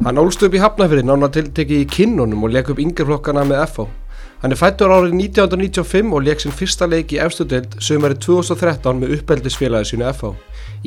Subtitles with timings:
[0.00, 3.84] Hann ólst upp í Hafnafyrir nána tiltekki í kinnunum og leik upp yngjaflokkana með FH.
[4.40, 9.12] Hann er fættur árið 1995 og leik sinn fyrsta leik í efstudeld sömari 2013 með
[9.18, 10.30] uppeldisfélagi sínu FH.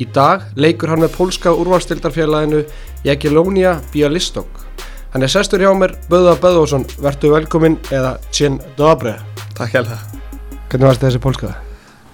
[0.02, 2.64] Í dag leikur hann með pólska úrvalstildarfélaginu
[3.06, 4.64] Jekilónia Bialystok.
[5.12, 9.14] Hann er sestur hjá mér, Böða Böðvarsson, vertu velkominn eða Tjen Dobre.
[9.54, 10.00] Takk hjálpa
[10.72, 11.60] Hvernig varst þessi pólskaða?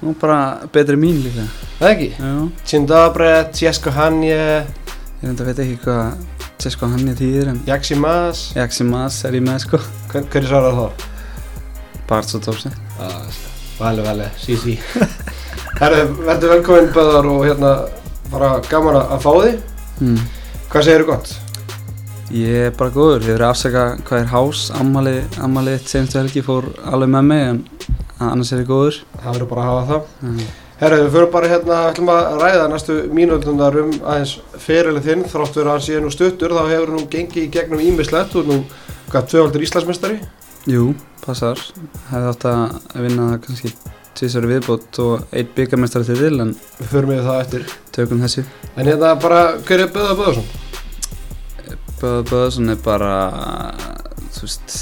[0.05, 1.47] Nú bara betri mín líka
[1.79, 2.11] Það ekki?
[2.21, 2.35] Já
[2.69, 4.67] Tjen Dobre, Tjesko Hanje,
[5.21, 6.30] Ég veit ekki hvað
[6.61, 8.41] Tjesko hann er þýðir en Jaksimas.
[8.53, 9.79] Jaksimas er ég með sko
[10.11, 11.05] Hver, hverju svarar það?
[12.11, 12.73] Barts og Dópsi
[13.79, 14.75] Vale, vale, sí, sí
[15.81, 17.73] Herru, verður velkominn Böðar og hérna
[18.29, 19.57] bara gaman að fá þig
[20.05, 20.21] mm.
[20.75, 21.33] Hvað segir þú gott?
[22.37, 26.21] Ég er bara góður, ég verið að afsaka hvað er hás Ammali, ammali eitt senstu
[26.21, 27.63] helgi fór alveg með mig en
[28.29, 30.45] annars er ég góður Það verður bara að hafa það mm.
[30.81, 34.31] Herru, við fyrir bara hérna, ætlum að ræða næstu mínútundar um aðeins
[34.65, 37.83] ferilið þinn þrátt verið að hann sé nú stuttur þá hefur nú gengið í gegnum
[37.85, 38.57] ímislegt og nú,
[39.11, 40.17] hvað, tvöhaldur Íslandsmestari
[40.71, 41.61] Jú, passar.
[42.11, 43.75] Hefði átt að vinna kannski
[44.17, 47.67] tvísari viðbót og eitt byggamestari til vil en Við förum við það eftir.
[47.93, 48.45] tökum þessu
[48.77, 50.49] En hérna bara, hver er Böða Böðarsson?
[52.01, 53.13] Böða Böðarsson er bara
[54.33, 54.79] þú veist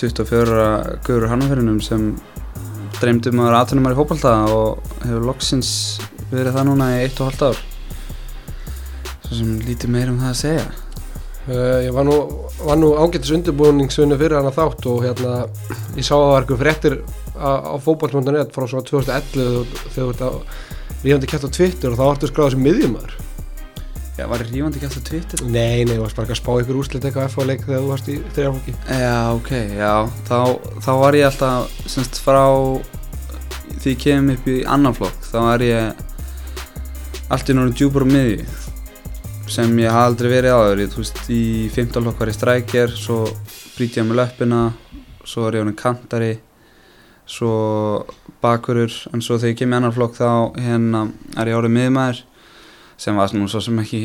[0.00, 2.08] 24 guður hannafyrinum sem
[3.00, 5.70] dreymdi um að vera aðtunumar í fókbalta og hefur loksins
[6.30, 7.62] verið það núna í eitt og halvt ár.
[9.26, 10.66] Svo sem lítið meir um það að segja.
[11.46, 12.16] Uh, ég var nú,
[12.80, 15.34] nú ágættis undirbúningsunni fyrir hann að þátt og hérna
[15.94, 16.96] ég sá að það var eitthvað fréttir
[17.38, 17.50] á,
[17.84, 20.40] fókbalt.net frá svona 2011 þegar þú ert að
[21.04, 23.15] ríðandi kæft á Twitter og þá vartu skráðað sem miðjumæður
[24.16, 25.40] Já, var ég rífandi ekki alltaf Twitter?
[25.44, 28.14] Nei, nei, þú varst bara að spá ykkur úrslit eitthvað F-leik þegar þú varst í
[28.32, 29.90] þrjafóki Já, ok, já.
[30.28, 30.38] Þá,
[30.86, 32.44] þá var ég alltaf semst frá
[33.82, 36.00] því ég kem upp í annan flokk þá var ég
[37.26, 38.46] allt í náttúrulega djúpar á miðju
[39.52, 40.80] sem ég haf aldrei verið áður.
[40.82, 41.42] Ég, þú veist, í
[41.74, 43.18] 15 flokk var ég strækjar svo
[43.76, 44.62] brýti ég með löppina
[45.26, 46.32] svo var ég honum kantari
[47.28, 47.52] svo
[48.40, 51.04] bakurur en svo þegar ég kem í annan flokk þá hérna
[51.36, 52.22] er ég árið miðmaður
[52.96, 54.00] sem var nú svo sem ekki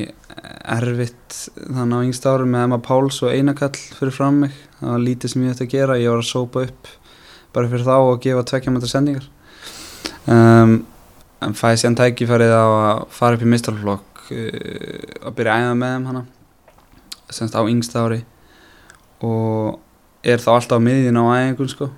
[0.75, 4.55] erfitt þannig á yngst árum með Emma Páls og Einakall fyrir fram mig.
[4.79, 6.89] Það var lítið sem ég ætti að gera ég var að sópa upp
[7.55, 9.29] bara fyrir þá og gefa tvekja metra sendingar.
[10.27, 10.75] Um,
[11.41, 15.79] en fæði síðan tækifærið á að fara upp í mistalflokk uh, að byrja að æða
[15.79, 16.25] með þeim hana
[17.31, 18.21] semst á yngst ári.
[19.23, 19.79] Og
[20.27, 21.89] er þá alltaf á miðin á æðingun sko.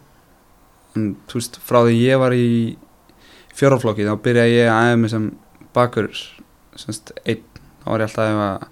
[0.93, 2.47] En þú veist frá því ég var í
[3.57, 5.29] fjóraflokki þá byrjaði ég að æða mig sem
[5.73, 6.09] bakur
[6.79, 7.43] semst einn
[7.83, 8.69] þá var ég alltaf að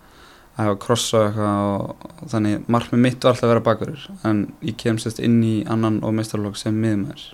[0.51, 4.07] að hefa krossa og eitthvað og, og þannig markmið mitt var alltaf að vera bakurur
[4.27, 7.29] en ég kem sérst inn í annan og meistarlokk sem miðumæður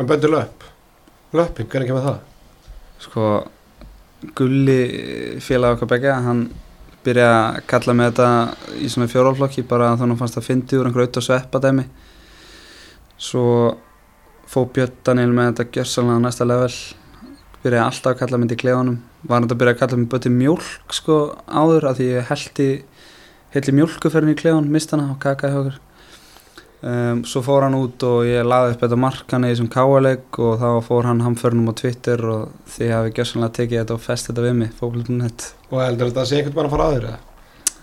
[0.00, 0.62] En betur löpp?
[1.36, 2.20] Löppin, hvernig kemur það?
[3.02, 3.26] sko
[4.38, 6.46] Gulli félag okkar begja hann
[7.02, 10.86] byrjaði að kalla með þetta í svona fjóraflokki bara þannig að fannst að fyndi úr
[10.88, 11.84] einhverju auðvitað og sveppa dæmi.
[13.18, 13.46] Svo
[14.52, 16.70] fó Björn Daniel með þetta gjörsalega næsta level
[17.62, 18.98] byrjaði alltaf að kalla myndi í klefanum.
[19.22, 22.68] Var hann að byrja að kalla mig böti mjólk sko áður af því ég heldi
[23.54, 25.80] heitli mjólkuferðin í klefan, mist hana og kakaði okkur.
[26.82, 30.56] Um, svo fór hann út og ég laði upp þetta markan í þessum káaleg og
[30.58, 34.46] þá fór hann hamförnum á Twitter og því hafi gjörsanlega tekið þetta og fest þetta
[34.48, 37.20] við mig fóklut.net Og heldur þetta að sé einhvern bara að fara aður eða?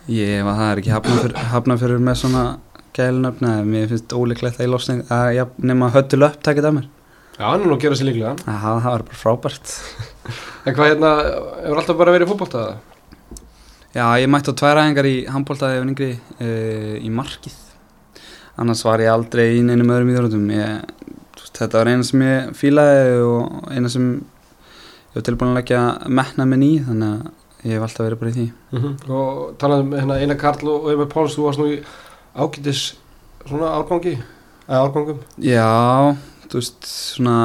[0.10, 2.44] ég var það er ekki hafnafyrir, hafnafyrir með svona
[2.98, 6.76] gælnöfn eða mér finnst ólíklegt að ég losni að ég nema höttul upp takit af
[6.76, 6.88] mér
[7.40, 8.34] Já, hann er nú að gera sér líklega.
[8.44, 9.74] Það, það var bara frábært.
[10.68, 11.10] En hvað hérna,
[11.64, 12.74] hefur alltaf bara verið eða?
[13.96, 17.56] Já, ég mætti á tvær æfingar í handbóltaði ef yngri uh, í markið.
[18.60, 20.12] Annars var ég aldrei í neinum öðrum
[21.50, 25.84] veist, þetta var eina sem ég fílaði og eina sem ég var tilbúin að leggja
[26.08, 28.48] metna minn í þannig að ég hef alltaf verið bara í því.
[28.76, 31.80] Mm Og talað um hérna Einar Karl og Emil Páls, þú varst nú í
[32.36, 32.84] ágætis
[33.46, 34.18] svona árgangi
[34.68, 35.24] eða árgangum?
[35.40, 36.16] Já,
[36.58, 37.36] veist, svona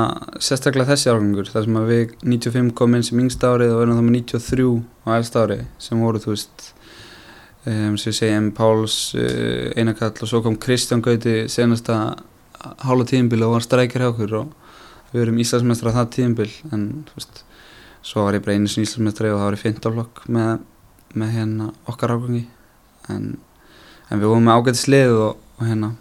[0.42, 3.98] sérstaklega þessi árgangur þar sem að við 95 kom inn sem yngst árið og verðum
[3.98, 4.68] það með 93
[5.04, 6.66] á elst ári sem voru, þú veist
[7.68, 11.98] um, sem við segjum Páls uh, Einarkall og svo kom Kristján Gauti senasta
[12.84, 14.52] hálfa tíðinbíl og var strækjar hjá okkur og
[15.12, 17.42] við erum Íslandsmeistra það tíðinbíl en þú veist,
[18.04, 20.54] svo var ég bara einu sem Íslandsmeistri og það var í fintaflokk með,
[21.14, 22.46] með hérna okkar árgangi
[23.12, 23.34] en,
[24.08, 25.92] en við vorum með ágæti slið og, og hérna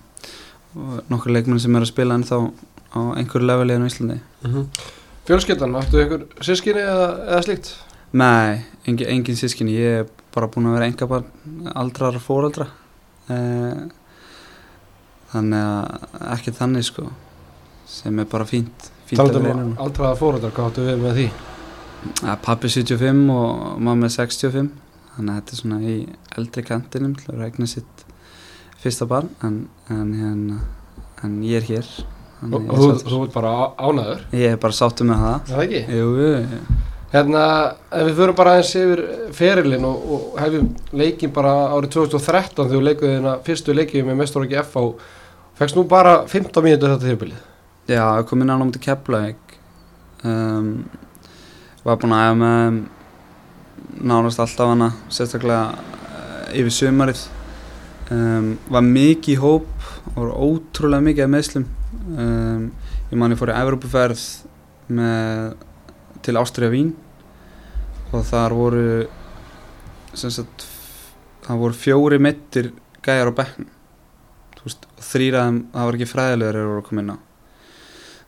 [0.74, 2.38] og nokkur leikmenn sem er að spila en þá
[2.94, 4.68] á einhverju leveli en á Íslandi mm
[5.24, 7.70] Fjölskyldan, áttu ykkur sískinni eða, eða slíkt?
[8.20, 12.68] Nei, engin, engin sískinni, ég er bara búin að vera enga barn aldrar fóraldra
[13.32, 13.86] eh,
[15.32, 17.08] þannig að ekki þannig sko
[17.88, 19.74] sem er bara fínt, fínt vera um einum.
[19.82, 21.28] aldraða fóröldar, hvað áttu við með því?
[22.28, 24.72] Að Pappi 75 og mamma er 65
[25.14, 25.96] þannig að þetta er svona í
[26.40, 28.06] eldri kantinum til að regna sitt
[28.84, 29.62] fyrsta barn en,
[29.94, 30.60] en, hérna,
[31.24, 31.92] en ég er hér
[32.52, 35.52] Og, þú, þú ert bara á- ánæður, ég er bara sáttu með það.
[35.52, 35.84] Það ekki?
[36.00, 36.34] jú, jú,
[37.14, 37.42] Hérna,
[37.94, 39.02] ef við förum bara aðeins yfir
[39.38, 44.18] ferilinn og, og hefum leikin bara árið 2013 þegar við leikuðum hérna fyrstu leikið með
[44.24, 44.86] mestarokki FH
[45.60, 47.44] fegst nú bara 15 mínútur þetta þjóðbilið.
[47.86, 49.54] já, ég kom inn á til Keflavík.
[50.26, 50.72] Um,
[51.86, 52.82] var búinn að æfa með
[54.10, 57.24] nánast alltaf hana sérstaklega uh, yfir sumarið.
[58.10, 59.70] Um, var mikið í hóp
[60.18, 61.70] og ótrúlega mikið af meðslum
[62.12, 62.70] um,
[63.12, 64.24] ég man ég fór í Evrópuferð
[64.94, 65.56] með
[66.24, 66.94] til Ástriða Vín.
[68.14, 68.88] Og þar voru
[70.14, 70.68] sagt
[71.44, 72.72] það voru fjóri mittir
[73.04, 73.34] gæjar á
[74.64, 77.18] veist, og þrýra þeim, það var ekki fræðilegur þegar voru að koma inn á.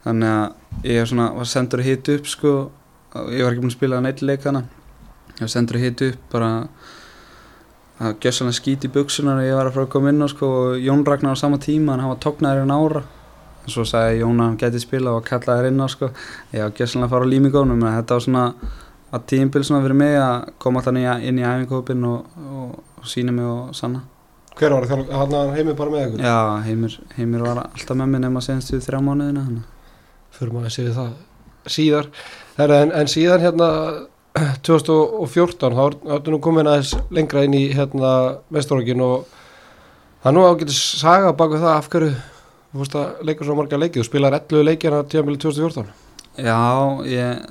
[0.06, 2.54] Þannig að ég svona, var sendur að hita upp sko,
[3.32, 4.68] ég var ekki búinn að spila neitt leik þannig
[5.36, 6.50] ég var sendur að hita upp bara
[7.96, 10.50] að gjössalega skít í buksunar og ég var að fara að koma inn á sko,
[10.60, 13.04] og Jón Ragnar á sama tíma hann var tóknaður en ára
[13.66, 16.12] en svo sagði Jón að hann gæti spila og kallaði inn á sko.
[16.54, 18.48] ég var gjössalega að fara á límingónum en þetta var svona
[19.16, 23.10] að tímbil svona fyrir mig að koma alltaf í, inn í æfingahópin og, og, og
[23.10, 24.06] sína mig og sanna
[24.56, 25.10] Hver var það?
[25.12, 26.22] Hann heimið bara með ykkur?
[26.24, 29.66] Já, Heimir, Heimir var alltaf með mig nema senst við þrjá mánuðina þannig.
[30.38, 31.10] Förum að séu það
[31.76, 32.08] síðar.
[32.64, 33.68] En, en síðan hérna
[34.68, 35.84] 2014 þá
[36.16, 38.14] ertu nú komin aðeins lengra inn í hérna
[38.56, 39.28] mestarokkin og
[40.24, 42.14] það nú ágætis saga baka það af hverju
[42.76, 45.92] þú fórst að leika svo marga leikið og spilar 11 leikina tíðanbili 2014.
[46.44, 46.58] Já,
[47.08, 47.46] ég,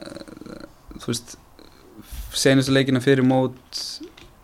[1.00, 1.30] þú veist,
[2.36, 3.80] senustu leikina fyrir mót,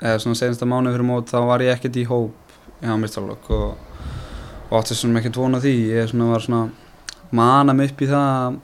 [0.01, 3.75] eða svona senustu mánuð fyrir mót, þá var ég ekkert í hóp Mistalokk og,
[4.71, 5.75] og átti svona ekkert vona því.
[5.99, 6.63] Ég svona var svona
[7.37, 8.57] mana mig upp í það að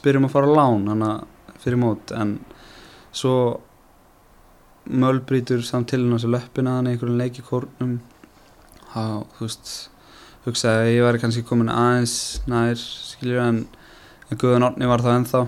[0.00, 1.12] spyrjum að fara á lán hana
[1.62, 2.40] fyrir mót, en
[3.14, 3.36] svo
[4.90, 7.96] mölbrýtur samt til hann á þessu löppina hann einhverjum leikikórnum,
[8.90, 9.76] þá, þú veist,
[10.46, 12.16] hugsaði að ég væri kannski komin aðeins
[12.50, 13.62] nær, skiljur, en
[14.32, 15.40] en Guðan Orni var það ennþá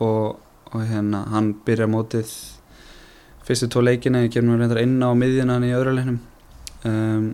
[0.00, 0.38] og,
[0.72, 2.30] og hérna hann byrja mótið
[3.44, 6.20] fyrstu tvo leikina, ég gefnum reyndar inn á miðjuna hann í öðru leiknum
[6.88, 7.26] um,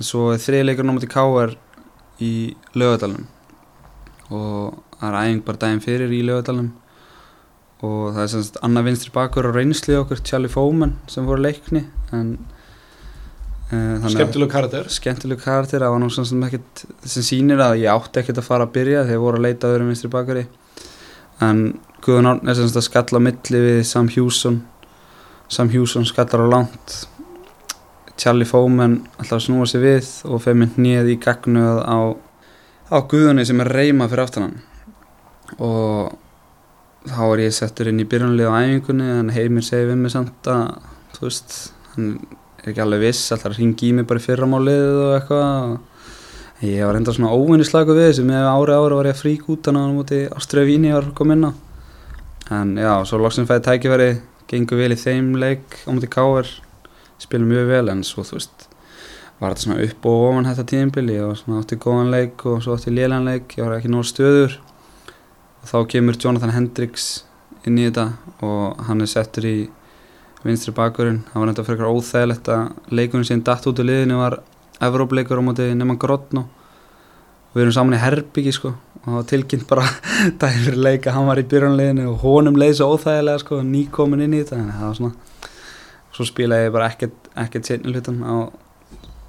[0.00, 1.54] en svo er þriði leikur náma til K.R.
[2.24, 2.32] í
[2.74, 3.28] lögadalunum
[4.30, 6.72] og það er æfing bara daginn fyrir í lögadalunum
[7.86, 11.86] og það er semst annað vinstri bakur á reynsli okkur Charlie Foman sem voru leikni
[12.16, 12.34] en
[13.70, 14.88] Skemmtileg karakter.
[14.90, 18.66] skemmtileg karakter það var svona sem ekkert sem sýnir að ég átti ekkert að fara
[18.66, 20.42] að byrja þegar voru að leita öðrum vinstri bakari
[21.46, 21.60] en
[22.02, 24.58] Guðun Árn er sem sagt að skalla á milli við Sam Hjússon
[25.50, 27.08] Sam Hjússon skallar á langt.
[28.16, 31.98] Charlie Foman alltaf að snúa sig við og feð mynd nýð í gagnuð á,
[32.94, 34.60] á Guðunni sem er reyma fyrir aftan hann.
[35.58, 36.12] Og
[37.10, 40.50] þá er ég settur inn í byrjunlið á æfingunni en heimir segi við mig samt
[40.52, 40.68] að
[41.16, 41.56] þú veist,
[41.96, 42.12] hann
[42.62, 45.76] er ekki alveg viss alltaf að ringi í mig bara í fyrramálið og eitthvað?
[46.60, 49.68] Ég var enda svona óvinnislagu við þessu með ári ári var ég að frík út
[49.70, 51.52] hann á móti Ástriða Víni var að koma inn á.
[52.52, 54.10] En já, svo loksinn fæði tækifæri
[54.50, 56.50] gengur vel í þeim leik á móti Káver
[57.20, 58.66] spilum mjög vel en svo þú veist
[59.40, 62.76] var þetta svona upp og ofan þetta tíðinbili var svona átti góðan leik og svo
[62.76, 64.58] átti lélan leik ég var ekki nóg stöður.
[65.60, 67.06] Og þá kemur Jonathan Hendricks
[67.64, 68.10] inn í þetta
[68.44, 69.56] og hann er settur í
[70.44, 74.20] vinstri bakurinn, það var enda fyrir eitthvað óþægilegt að leikurinn sem datt út úr liðinu
[74.20, 74.40] var
[74.80, 76.46] Evrópleikur á móti Neyman Grodno
[77.54, 78.70] við erum saman í Herbyggi sko
[79.00, 79.84] og það var tilkynnt bara
[80.40, 84.24] daginn fyrir leik að hann var í byrjanliðinu og honum leið svo óþægilega sko nýkomin
[84.26, 84.58] inn í þetta.
[84.60, 85.14] En það var svona
[86.16, 88.34] svo spilaði ég bara ekkert, ekkert setni hlutan á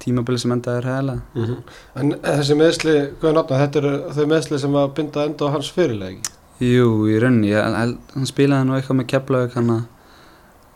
[0.02, 1.58] tímabili sem endaði ræðilega Mm
[2.02, 5.70] En þessi meðsli, Guðan Átna, þetta eru þau meðsli sem að binda enda á hans
[5.72, 6.20] fyrirlegi.
[6.62, 9.82] Jú, í rauninni, hann spilaði nú eitthvað með Keflavík hann að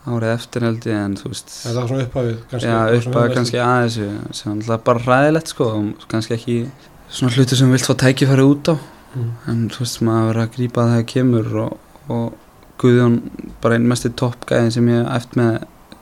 [0.07, 2.69] árið eftir held ég en þú veist Það var svona upphafið kannski.
[2.69, 3.97] Já, það sem upp að hefur kannski aðeins
[4.41, 6.57] sem alltaf bara ræðilegt sko og kannski ekki
[7.09, 8.77] svona hluti sem vilt fá tækifæri út á
[9.17, 9.31] Mm.
[9.49, 11.77] en þú veist maður verður að grípa að það kemur og,
[12.13, 12.33] og
[12.83, 13.15] Guðjón
[13.63, 15.55] bara einn mesti toppgæðin sem ég eftir með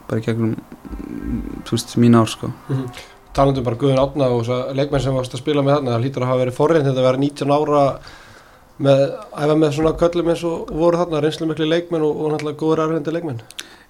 [0.09, 2.89] bara í gegnum mm, þú veist mín ár sko Mhm.
[3.35, 6.03] Talandum bara Guðun Átna og þess að leikmenn sem varst að spila með þarna, það
[6.05, 7.85] hlýtur að hafa verið forrið þetta að vera 19 ára
[8.81, 9.01] með,
[9.45, 12.83] æfa með svona köllum eins og voru þarna reynslu miklu leikmenn og, og náttúrulega góður
[12.89, 13.41] erfendi leikmenn.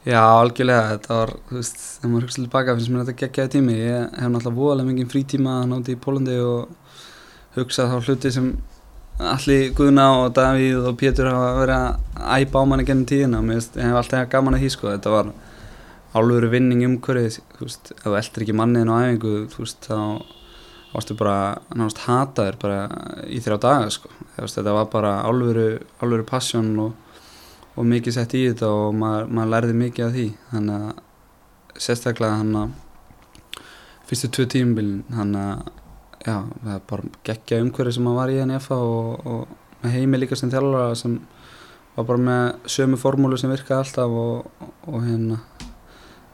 [0.04, 3.74] Já, algjörlega, þetta var, þú veist, þegar maður hugsa tilbaka finnst mér þetta geggjaði tími.
[3.78, 6.74] Ég hef náttúrulega voðalega mikið frítíma nátti í Pólandi og
[7.54, 8.50] hugsað þá hluti sem
[9.30, 13.40] allir Guðna og Davíð og Pétur hafa verið að æpa á manni gennum tíðina.
[13.48, 15.30] Mér hef alltaf gaman að því sko, þetta var
[16.14, 19.96] álveru vinning umhverfið, þú veist, ef þú eldir ekki manniðin á æfingu, þú veist, þá
[20.92, 21.38] varstu bara
[21.72, 22.82] náttúrulega hataður bara
[23.24, 25.66] í þrjá daga sko, þetta var bara álveru,
[26.04, 27.00] álveru passjón og
[27.74, 30.26] og mikið sett í þetta og maður, maður lærði mikið af því.
[30.52, 32.74] Þannig að sérstaklega hann að
[34.08, 35.64] fyrstu tvö tímubilin hann að
[36.24, 39.96] já, það er bara geggja umhverfi sem hann var í henni FA og, og með
[39.98, 41.18] heimi líka sem þjálfara sem
[41.94, 45.40] var bara með sömu formúlu sem virkaði alltaf og, og hérna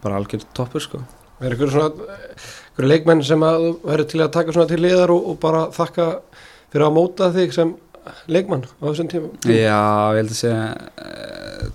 [0.00, 1.02] bara algjör toppur sko.
[1.40, 2.09] Er ykkur svona,
[2.73, 6.09] ykkur leikmenn sem að verður til að taka svona til liðar og, og bara þakka
[6.73, 7.75] fyrir að móta þig sem
[8.30, 9.30] leikmann á þessum tíma?
[9.45, 9.80] Já,
[10.14, 10.64] ég held að segja
[11.04, 11.69] uh,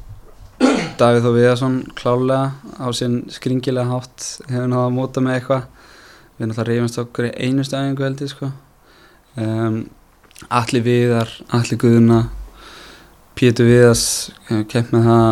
[1.00, 5.68] Davíð Þó Viðarsson klálega á sinn skringilega hátt hefur náða að móta með eitthvað.
[6.36, 8.52] Við náttúrulega reyfumst okkur í einu stæðingu held ég sko.
[9.36, 9.78] Um,
[10.52, 12.22] Alli Viðar, Alli Guðuna
[13.36, 14.06] Pétur Viðars
[14.72, 15.28] kemp með það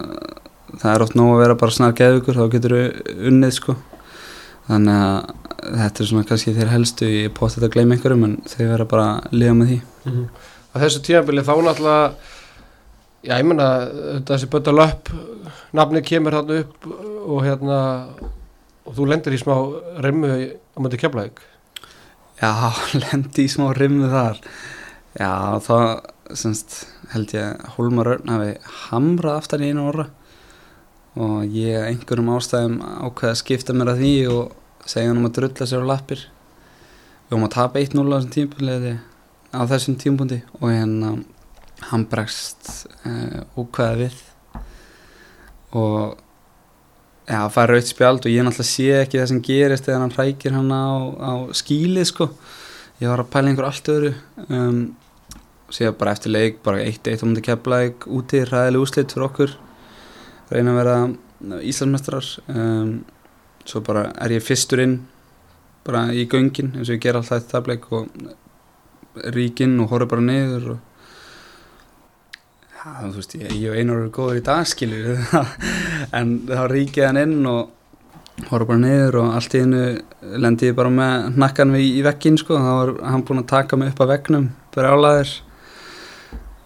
[0.00, 0.32] uh,
[0.80, 3.76] það er oft nóg að vera bara snar geðugur þá getur við unnið sko.
[4.68, 8.36] Þannig að þetta er svona kannski þér helstu ég pótt þetta að gleyma einhverjum en
[8.50, 9.78] þeir vera bara að liða með því.
[10.04, 10.26] Mm -hmm.
[10.72, 12.14] Á þessu tímabili þá náttúrulega
[13.22, 13.68] já ég menna
[14.26, 15.12] þessi bötta löpp
[15.72, 16.86] nafni kemur hann upp
[17.26, 17.78] og hérna
[18.84, 19.54] og þú lendir í smá
[20.02, 20.28] rimmu
[20.74, 21.38] á möndi keflaug
[22.42, 24.40] Já, lendi í smá rimmu þar.
[25.14, 25.76] Já, þá
[26.34, 28.56] semst, held ég Hólmar Örn hafi
[28.88, 30.08] hamrað aftan í einu orra
[31.12, 34.54] og ég einhverjum ástæðum ákveði að skipta mér að því og
[34.88, 36.26] segja hann um að drulla sér á lappir.
[37.28, 38.94] Við höfum að tapa 1-0 á þessum tímpulegði
[39.52, 41.12] á þessum tímpundi og hérna
[41.90, 44.18] hann bregst uh, ókveða við.
[45.76, 46.16] Og
[47.26, 50.16] já, það fær raut spjald og ég náttúrulega sé ekki það sem gerist þegar hann
[50.16, 50.86] rækir hann á,
[51.20, 52.28] á skílið sko.
[53.02, 54.12] Ég var að pæla einhver allt öðru.
[54.48, 54.82] Um,
[55.72, 59.56] séu bara eftir leik bara 1-1 um þetta keflaðið úti ræðileg úslit fyrir okkur.
[60.52, 60.96] Reyna að vera
[61.64, 62.90] Íslandsmestrar um,
[63.68, 64.96] svo bara er ég fyrstur inn
[65.86, 68.08] bara í göngin eins og ég ger alltaf þetta tableik og
[69.34, 70.80] ríkinn og horfa bara niður og
[72.72, 75.22] já, þú veist, ég, ég og Einar eru góður í dag skilur
[76.18, 79.82] en þá ríkið hann inn og horfa bara niður og allt í hennu
[80.42, 83.78] lendi ég bara með nakkan við í vekkinn sko, þá var hann búinn að taka
[83.78, 85.34] mig upp að vekknum, bara álæðir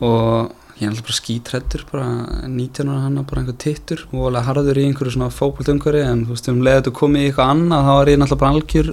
[0.07, 2.09] og ég er alltaf bara skítrættur bara
[2.49, 4.04] 19 ára hann bara einhver tittur.
[4.12, 7.23] Og alveg harður í einhverju svona fókbaltungari en þú veist um leiðið að þú komið
[7.23, 8.92] í eitthvað annað þá er ég alltaf bara algjör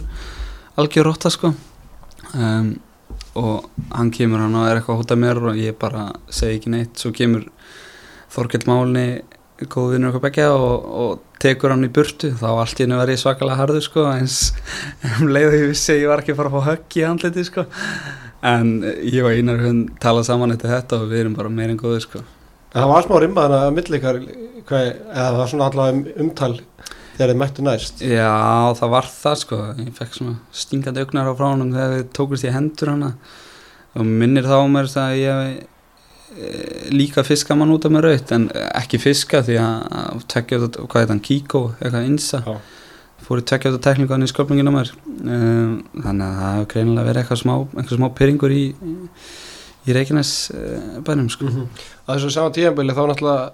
[0.84, 1.54] algjör rotta sko.
[2.34, 2.70] Um,
[3.38, 6.74] og hann kemur hann og er eitthvað að hóta mér og ég bara segi ekki
[6.74, 6.96] neitt.
[7.02, 7.50] Svo kemur
[8.34, 9.08] Þorkell Málni
[9.62, 13.16] góð vinnur okkur begja og, og tekur hann í burtu þá allt í hennu verði
[13.18, 14.38] ég svakalega harður sko eins
[15.20, 17.66] um leiðið ég vissi ég var ekki að fara að fá högg í handliti sko.
[18.44, 22.06] En ég og Einar hún talað saman eftir þetta og við erum bara meirinn góðið
[22.08, 22.24] sko.
[22.74, 26.54] Það var smá rimmaðan að millikar eða það var svona allavega umtal
[27.14, 28.02] þegar þið mættu næst.
[28.02, 28.34] Já,
[28.80, 29.60] það var það sko.
[29.78, 33.12] Ég fekk svona stingandi augnar á frá hann þegar við tókumst í hendur hana.
[33.94, 35.54] Og minnir þá mér að ég
[36.94, 41.04] líka fiska mann út af með raut en ekki fiska því að tekja þetta, hvað
[41.04, 42.56] heit hann, Kíko eitthvað insa Já.
[43.25, 47.08] fór í tekja þetta tekningan í sköpningin á mér um, þannig að það hefur greinilega
[47.10, 48.63] verið eitthvað smá, eitthvað smá pyrringur í
[49.84, 51.86] í Reykjanes uh, bænum sko mm -hmm.
[52.08, 53.52] Að þessu sama tíðanbili þá náttúrulega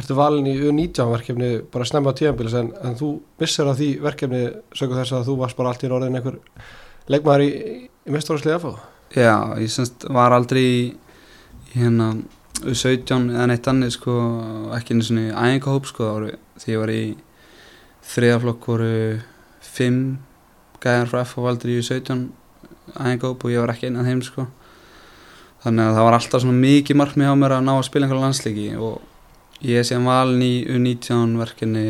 [0.00, 3.10] ertu valin í U19 verkefni bara snemma tíðanbili en, en þú
[3.40, 4.42] missar á því verkefni
[4.74, 6.38] sögur þess að þú varst bara allt í orðin einhver
[7.08, 7.50] leikmaður í,
[8.06, 8.72] í mestarvarsliði að fá
[9.10, 10.94] Já, ég semst var aldrei
[11.74, 12.12] hérna
[12.60, 14.14] U17 eða neitt annir sko
[14.76, 17.04] ekki einu svona í ængahóp sko það voru því ég var í
[18.10, 18.94] þriðaflokk voru
[19.64, 20.02] fimm
[20.80, 22.26] gæðar frá F og valdur í U17
[22.98, 24.46] ængahóp og ég var ekki einn af þeim sko.
[25.60, 28.24] Þannig að það var alltaf svona mikið markmið á mér að ná að spila einhverja
[28.24, 31.86] landsleiki og ég er síðan valin í U19 verkinni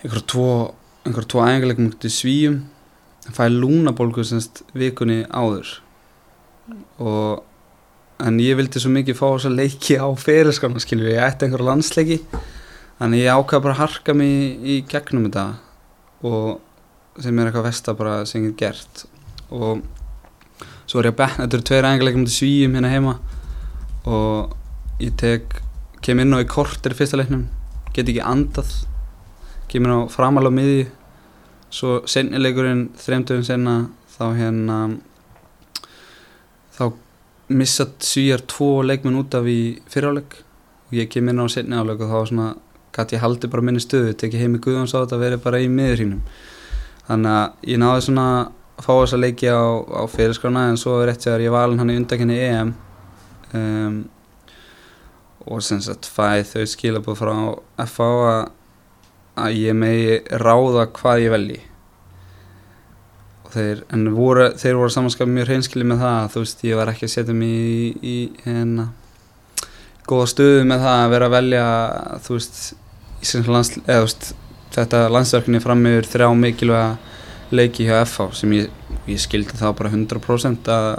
[0.00, 0.48] einhverja tvo
[1.04, 2.56] einhverja tvo æfingarleikum út í svíum
[3.36, 5.76] fæði lúnabólgu semst vikunni áður.
[6.98, 7.44] Og
[8.26, 11.68] en ég vildi svo mikið fá þess að leiki á fyrirskana skilur ég ætti einhverja
[11.70, 12.18] landsleiki.
[13.00, 15.46] Þannig ég ákvaði bara að harka mig í gegnum þetta.
[16.28, 19.04] Og sem er eitthvað vesta bara sem ég hef gert.
[19.50, 19.82] Og
[20.84, 23.16] svo er ég að betna, þetta eru tveir út í svíum hérna heima.
[24.04, 24.54] Og
[25.00, 25.60] ég tek
[26.04, 27.48] kem inn á í kortir fyrsta leiknum.
[27.94, 28.72] Get ekki andað.
[29.70, 30.88] Kemur á framalega miði
[31.70, 33.74] svo sennileikurinn þreymdöfum senna
[34.16, 34.78] þá hérna
[36.74, 36.84] þá
[37.50, 40.38] missa svíjar tvo leikmenn út af í fyriráleik
[40.90, 42.48] og ég kem inn á senni áleik og þá svona
[42.94, 45.68] gæti ég haldi bara minni stöðu tekið heimi Guðváns á þetta að vera bara í
[45.70, 46.22] miður hínum
[47.08, 48.26] þannig að ég náði svona
[48.80, 51.92] að fá þess að leiki á, á fyrirskrána en svo rétt sér ég valin hann
[51.92, 52.72] í undakenni EM
[53.54, 53.98] um,
[55.46, 57.34] og sem sagt fæði þau skilabóð frá
[57.88, 58.10] FA
[59.40, 61.60] að, ég megi ráða hvað ég velji
[63.54, 67.06] þeir, en voru, þeir voru samanskapið mjög hreinskili með það þú veist, ég var ekki
[67.06, 68.88] að setja mig í, í hérna
[70.10, 71.64] góða stöðu með það að vera að velja
[72.26, 72.60] þú veist,
[73.50, 74.32] landsli eða veist,
[74.74, 76.90] þetta landsverkni fram yfir þrjá mikilvæga
[77.50, 78.68] leiki hjá FH sem ég,
[79.10, 80.90] ég skildi þá bara 100% að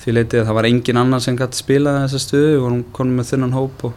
[0.00, 3.18] því leitið að það var engin annar sem gæti spila þessa stöðu við vorum konum
[3.20, 3.96] með þunnan hóp og,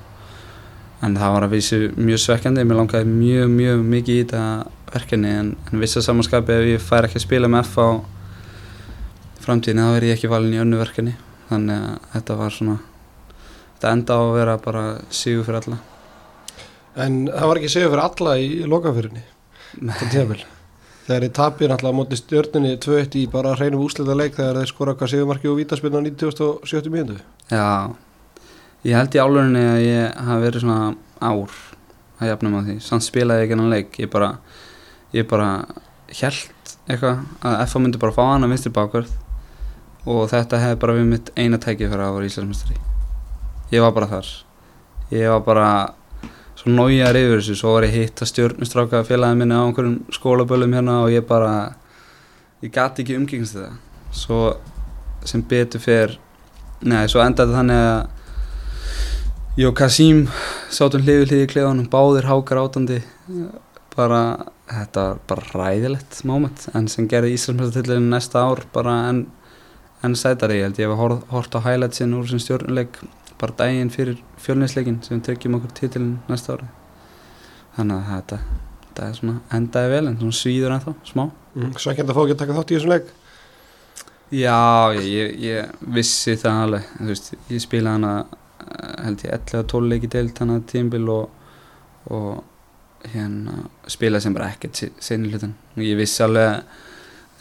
[1.03, 2.65] en það var að vísu mjög svekkjandi.
[2.67, 4.43] Mér langaði mjög mjög mikið í þetta
[4.93, 5.35] verkefni.
[5.41, 7.87] En, en vissa samanskapi ef ég fær ekki að spila með FH
[9.43, 11.15] framtíðin þá er ég ekki valin í önnu verkefni.
[11.49, 12.79] Þannig að þetta var svona
[13.73, 15.83] þetta enda á að vera bara sígu fyrir alla.
[17.03, 19.23] En það var ekki segjað fyrir alla í lokafyrinni
[21.03, 24.93] Þegar þið tapir náttúrulega móti stjörnunni 2-1 í bara hreinum úslita leik þegar þeir skora
[24.95, 27.17] hvað segumarki og vítaspilna 1970 mínútu
[27.49, 27.91] Já,
[28.83, 31.57] ég held í álunni að ég hafi verið svona ár
[32.19, 33.99] að jafnum á því, samt spilaði ég ekki hennan leik.
[33.99, 34.31] Ég bara,
[35.15, 35.49] ég bara
[36.13, 39.13] held eitthvað að FA myndi bara fá hann að vinstri bakverð
[40.03, 42.83] og þetta hefði bara við mitt eina tækið fyrir að vera Íslandsmestari
[43.73, 44.31] ég var bara þar.
[45.13, 45.69] Ég var bara
[46.57, 50.75] svo nájaður yfir þessu, svo var ég hitt að stjórnustráka félagið minni á einhverjum skólaböllum
[50.77, 51.53] hérna og ég bara
[52.63, 53.73] ég gati ekki umgengst þetta.
[54.13, 54.41] Svo
[55.25, 56.17] sem betur fer
[56.83, 58.01] neða, svo endaði þannig að
[59.57, 60.25] ég og Kasím
[60.73, 63.03] sátum hlifið hlifið í klefanum, báðir hákar átandi.
[63.93, 69.27] Bara, þetta var bara ræðilegt moment, en sem gerði Íslandsmjöldatillinu næsta ár bara enn
[70.03, 72.97] en sætari, ég held ég hef hort á highlightsin úr sem stjórnuleik
[73.39, 76.67] bara daginn fyrir fjölninsleikin sem tryggjum okkur títilin næsta ári.
[77.77, 78.39] Þannig að þetta,
[78.87, 81.23] þetta er svona endaði vel en svona svíður ennþá, smá.
[81.53, 83.13] Mm, Svekkjand að fá ekki að taka þátt í þessum leik?
[84.33, 84.59] Já,
[84.97, 88.13] ég, ég vissi það alveg, þú veist, ég spila hana
[89.03, 91.29] held ég 11-12 leiki deilt hana tímbil og,
[92.13, 96.81] og hérna spila sem bara ekkert senil hlutin og ég vissi alveg að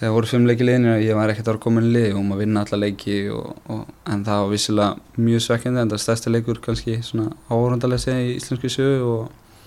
[0.02, 2.24] þegar voru fimm leiki liðinir og ég var ekkert að vera komin í lið og
[2.26, 6.32] maður vinna alla leiki og, og, en það var vissilega mjög svekkjandi en það stærsta
[6.32, 9.60] leikur kannski svona áhörundalega segja í íslensku sögu og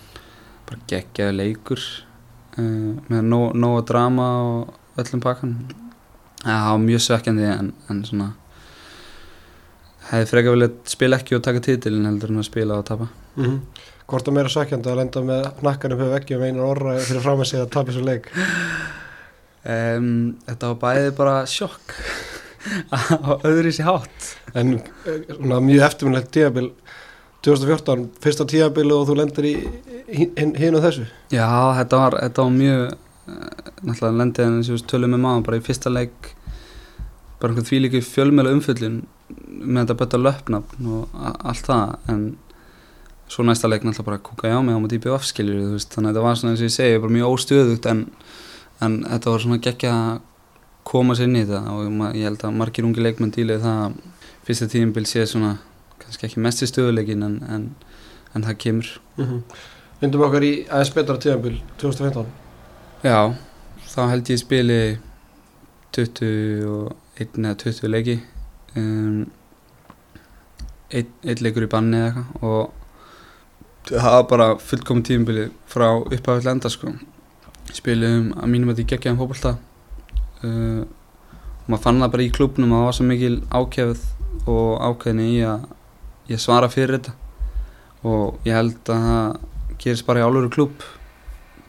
[0.68, 1.86] bara geggjaði leikur
[2.60, 5.56] uh, með nóga nó drama og öllum pakkan
[6.42, 8.30] það var mjög svekkjandi en, en svona
[10.12, 13.08] hefði freka viljað spila ekki og taka títilin heldur en að spila og tapa.
[13.36, 13.60] Mm -hmm.
[14.06, 17.40] Hvort að meira svekkjandi að lenda með nakkanum hefur ekki um einan orra fyrir fram
[17.40, 18.28] að segja að tapa þessu leik?
[19.66, 21.96] Um, þetta var bæðið bara sjokk.
[22.92, 24.38] Á öðru sér hátt.
[24.54, 24.82] En
[25.30, 26.72] svona, mjög eftirminnlegt tíabil
[27.42, 29.56] 2014, fyrsta tíabil og þú lendir í
[30.38, 31.06] hinn og þessu?
[31.34, 35.66] Já, þetta var, þetta var mjög náttúrulega lendið en þessu tölum með maður bara í
[35.66, 36.32] fyrsta leik
[37.40, 42.26] bara einhvern því líka fjölmjöla umföllin með þetta betta löpnafn og allt það en
[43.28, 46.12] svo næsta leik náttúrulega bara kúka ég á mig á maður dýpi afskiljur þannig að
[46.12, 48.04] þetta var svona eins og ég segi bara mjög óstöðugt en
[48.84, 50.20] en þetta var svona geggja að
[50.86, 53.96] koma sér inn í þetta og ég held að margir ungi leikmenn dílið það að
[54.46, 55.56] fyrsta tíumbil sé svona
[56.02, 57.66] kannski ekki mest í stöðuleikin en, en,
[58.36, 58.92] en það kemur.
[59.18, 59.42] Mm -hmm.
[60.02, 62.26] Vindum okkar í aðeins betra tíumbil 2015
[63.04, 63.34] Já,
[63.96, 64.98] þá held ég spili
[65.96, 66.92] 21
[67.46, 68.20] eða 20 leiki
[68.80, 69.26] um,
[70.96, 72.82] einn ein leikur í banni eða eitthvað og
[73.86, 76.94] það var bara fullkominn tíumbili frá upphafall enda sko.
[77.76, 82.74] Spilum að mínum að því geggjaðum fólkvölda uh, og maður fann það bara í klubnum
[82.74, 85.68] að það var svo mikil ákjæfð og ákveðni í að
[86.30, 87.16] ég svara fyrir þetta.
[88.06, 90.86] Og ég held að það gerist bara í álöru klub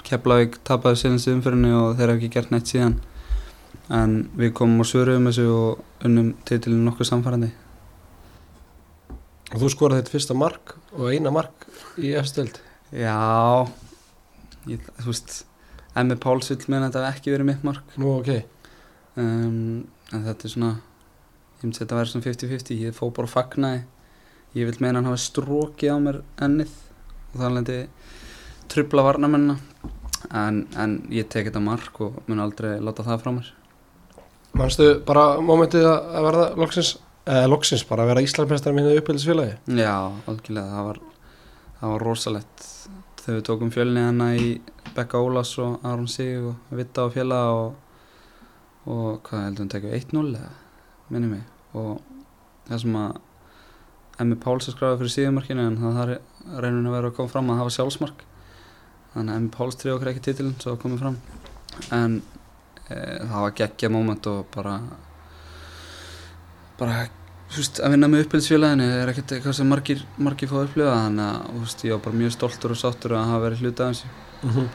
[0.07, 2.99] Keflavík tapaði síðanstu umfyrinni og þeir hafa ekki gert neitt síðan
[3.93, 7.53] en við komum og svöruðum þessu og unnum til nokkuð samfærandi
[9.55, 11.69] Og þú skoraði þetta fyrsta mark og eina mark
[12.03, 12.59] í efstild
[12.91, 13.15] Já
[14.67, 15.45] ég, þú veist
[15.97, 17.95] Emmi Páls vil meina að þetta hef ekki verið mitt mark.
[17.97, 18.29] Nú, ok.
[19.17, 20.73] Um, En þetta er svona
[21.57, 23.79] Ég myndi að þetta verið svona 50-50 Ég fó bara að fagnaði.
[24.59, 26.75] Ég vil meina að hann hafi strókið á mér ennið.
[27.33, 27.79] Og það lendi
[28.69, 29.57] trubla varnamennina
[30.35, 33.51] en, en ég tek þetta mark og mun aldrei láta það frá mér
[34.57, 36.95] Manstu bara mómentið að verða loksins,
[37.29, 39.59] eða loksins bara að vera Íslandmestar minni uppbyldisfélagi?
[39.77, 39.97] Já,
[40.31, 41.01] algjörlega, það var,
[41.81, 42.69] það var rosalett
[43.21, 44.47] þegar við tókum fjölni hana í
[44.97, 47.75] Bekka Ólas og Aron Sig og Vitta og Fjalla og,
[48.89, 50.53] og hvað heldum við tekið 1-0 eða?
[51.13, 51.43] Minni mig.
[51.77, 52.01] Og
[52.71, 53.19] það sem að
[54.25, 56.15] Emmi Páls er skræðið fyrir síðumarkinu en það
[56.63, 58.25] reynir að vera að koma fram að hafa sjálfsmark.
[59.13, 61.21] Þannig að Emmi Páls trið okkur ekki titilinn svo komið fram.
[61.93, 62.17] En
[62.89, 64.77] það var geggja móment og bara
[66.79, 67.07] bara
[67.51, 71.27] þú veist að vinna með uppbyrðsfélaginu er ekkert eitthvað sem margir, margir fá upplifa þannig
[71.27, 73.93] að þú veist ég var bara mjög stoltur og sáttur að hafa verið hluta af
[73.93, 74.09] þessu
[74.43, 74.69] mm -hmm.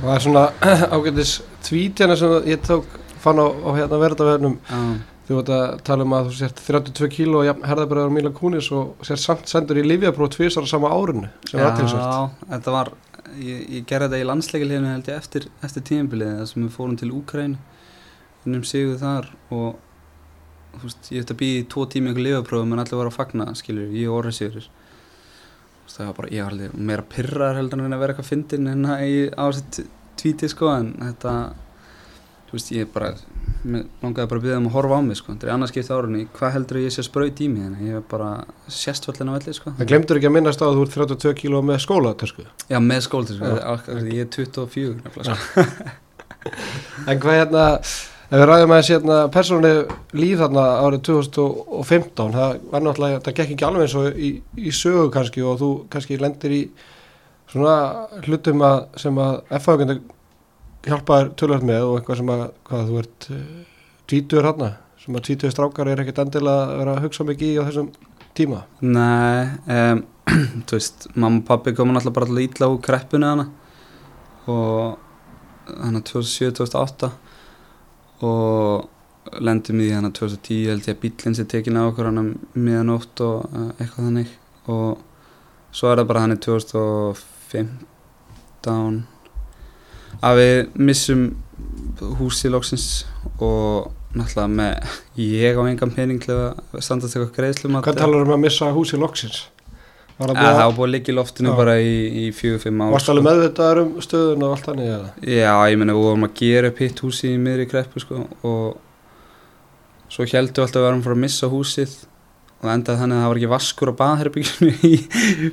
[0.00, 0.44] það er svona
[0.96, 2.84] ágættis tvít hérna sem ég tók
[3.20, 4.94] fann á, á hérna verðarverðnum ah.
[5.28, 8.94] þú veit að tala um að þú sért 32 kíló og herðabræður Míla Kúnis og
[9.02, 12.92] sért samt sendur í Lífiapróf tvísar á sama árunni sem Já, var aðtilsvært þetta var
[13.40, 16.96] ég, ég gerði þetta í landsleikilíðinu held ég eftir, eftir tímabilið þar sem við fórum
[17.00, 17.58] til Úkræn
[18.46, 19.78] unnum sigur þar og
[20.76, 23.16] þú veist, ég ætti að býja í tvo tími einhver lifaprófum en allir var að
[23.16, 24.68] fagna, skilur, ég og orðið sigur
[25.96, 28.88] það var bara, ég var alveg meira pyrrar heldur en að vera eitthvað fyndin en
[28.90, 29.86] að ég á þessi
[30.20, 31.34] tvíti sko en þetta,
[32.48, 33.12] þú veist, ég bara
[33.66, 35.92] mig langaði bara að byggja um að horfa á mig sko, þetta er annars skipt
[35.94, 38.30] árunni, hvað heldur ég sé að spraut í mig þannig að ég var bara
[38.78, 39.72] sérstföllin á velli sko.
[39.78, 42.46] Það glemdur ekki að minnast á að þú ert 32 kíló með skóla, törsku.
[42.70, 43.72] Já, með skóla, Já.
[44.06, 45.66] ég er 24 nefnilega, sko.
[47.10, 47.64] En hvað hérna,
[48.26, 53.54] ef við ræðum aðeins hérna persónuleg líf þarna árið 2015, það var náttúrulega, það gekk
[53.56, 56.60] ekki alveg eins og í, í sögu kannski og þú kannski lendir í
[57.50, 57.76] svona
[58.26, 59.98] hlutum að, sem að F-fagöndu
[60.86, 63.20] hjálpaður tölvöld með og eitthvað sem að, hvað þú ert
[64.10, 64.70] tvítur hérna,
[65.02, 67.88] sem að tvítur strákar er ekkert endilega að vera að hugsa mikið í á þessum
[68.36, 68.58] tíma.
[68.84, 69.40] Nei,
[69.72, 69.98] um,
[70.66, 73.46] þú veist, mamma og pappi komu náttúrulega bara alltaf ítla úr kreppuna hana
[74.46, 74.86] og
[75.66, 77.10] hana 2007-2008
[78.26, 78.76] og
[79.42, 82.22] lendum í hana 2010 held ég að bílinn sé tekin á okkur hana
[82.54, 84.30] miðanótt og uh, eitthvað þannig
[84.70, 84.90] og
[85.74, 89.15] svo er það bara hann í 2015
[90.24, 91.26] að við missum
[92.20, 92.86] húsi lóksins
[93.42, 98.34] og náttúrulega með ég á engan pening til að standast eitthvað greiðslum Hvað talar um
[98.36, 98.98] að missa húsi
[100.16, 101.54] Ja, það var búið að liggja í loftinu Já.
[101.58, 105.08] bara í, í fjögur, fimm ár Varst alveg meðvitaður um stöðun og allt þannig eða?
[105.28, 108.78] Já, ég meina, við vorum að gera upp hitt húsi í miðri kreppu sko og
[110.08, 111.98] svo heldum við alltaf að við varum að missa húsið
[112.66, 114.96] og það endaði þannig að það var ekki vaskur á baðherbygginu í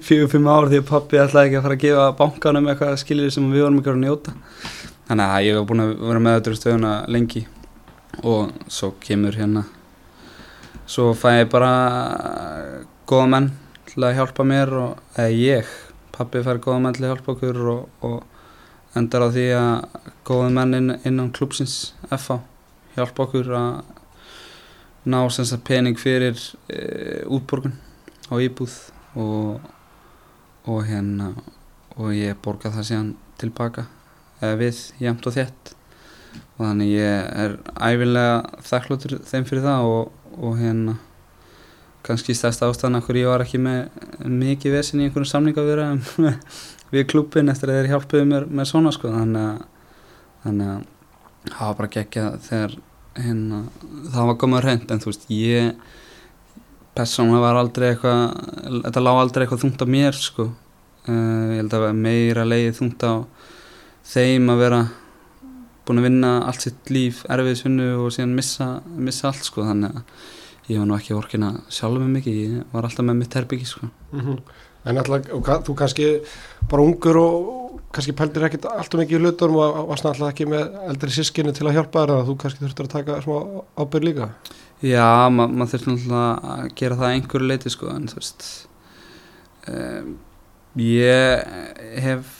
[0.01, 3.33] fjögur, fimm ár því að pappi ætlaði ekki að fara að gefa bankanum eitthvað skilir
[3.33, 4.33] sem við vorum ekki að njóta.
[5.09, 7.43] Þannig að ég var búin að vera með þetta stöðuna lengi
[8.23, 9.65] og svo kemur hérna.
[10.89, 11.71] Svo fæ ég bara
[13.09, 13.49] góða menn
[13.91, 15.73] til að hjálpa mér og, eða ég,
[16.15, 20.49] pappi fær góða menn til að hjálpa okkur og, og endar á því að góða
[20.57, 22.41] menn inn, innan klúpsins FH
[22.97, 24.01] hjálpa okkur að
[25.05, 26.37] ná sem sagt pening fyrir
[26.71, 27.75] e, útborgun
[28.31, 28.75] á íbúð
[29.19, 29.63] og,
[30.65, 31.33] og hérna
[31.97, 33.09] og ég borga það síðan
[33.41, 33.85] tilbaka
[34.43, 35.73] eða við, jæmt og þétt.
[36.57, 40.95] Og þannig ég er æfilega þakkláttur þeim fyrir það og, og hérna
[42.03, 45.83] kannski stærsta ástæðan hverju ég var ekki með mikið vesin í einhvern samninga við,
[46.91, 49.13] við klubin eftir að þeir hjálpuðu mér með svona sko.
[49.13, 49.61] Að,
[50.43, 50.89] þannig að
[51.51, 52.75] það var bara geggja þegar
[53.17, 53.63] hérna,
[54.13, 55.73] það var komað reynd en þú veist ég
[56.93, 58.23] persónulega var aldrei eitthvað
[58.85, 60.49] þetta lág aldrei eitthvað þungt á mér sko.
[61.03, 63.13] Uh, ég held að meira leiði þungt á
[64.13, 64.83] þeim að vera
[65.83, 69.65] búin að vinna allt sitt líf erfiðsvinnu og síðan missa, missa allt sko.
[69.67, 73.19] Þannig að ég var nú ekki orkin að sjálfa mig mikið, ég var alltaf með
[73.19, 73.89] mitt herbyggi sko.
[74.15, 74.37] Mm
[74.83, 76.05] En alltaf, og þú kannski
[76.67, 77.62] bara ungur og
[77.93, 81.67] kannski pældir ekkert alltaf mikið í hlutunum og varst alltaf ekki með eldri sískinu til
[81.69, 83.35] að hjálpa þér að þú kannski þurftur að taka smá
[83.77, 84.29] ábyrg líka.
[84.83, 88.47] Já, ma maður þurfti náttúrulega að gera það að einhverju leiti sko en þú veist
[89.71, 90.15] um,
[90.83, 91.45] ég
[92.03, 92.39] hef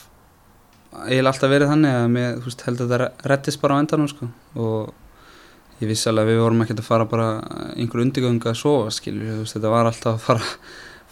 [0.94, 4.30] eiginlega alltaf verið þannig að mér, veist, held að þetta rettist bara á endanum sko
[4.60, 7.28] og ég vissi alveg að við vorum ekkert að fara bara
[7.74, 10.52] einhverju undirgöngu að sofa skilur, veist, þetta var alltaf að fara,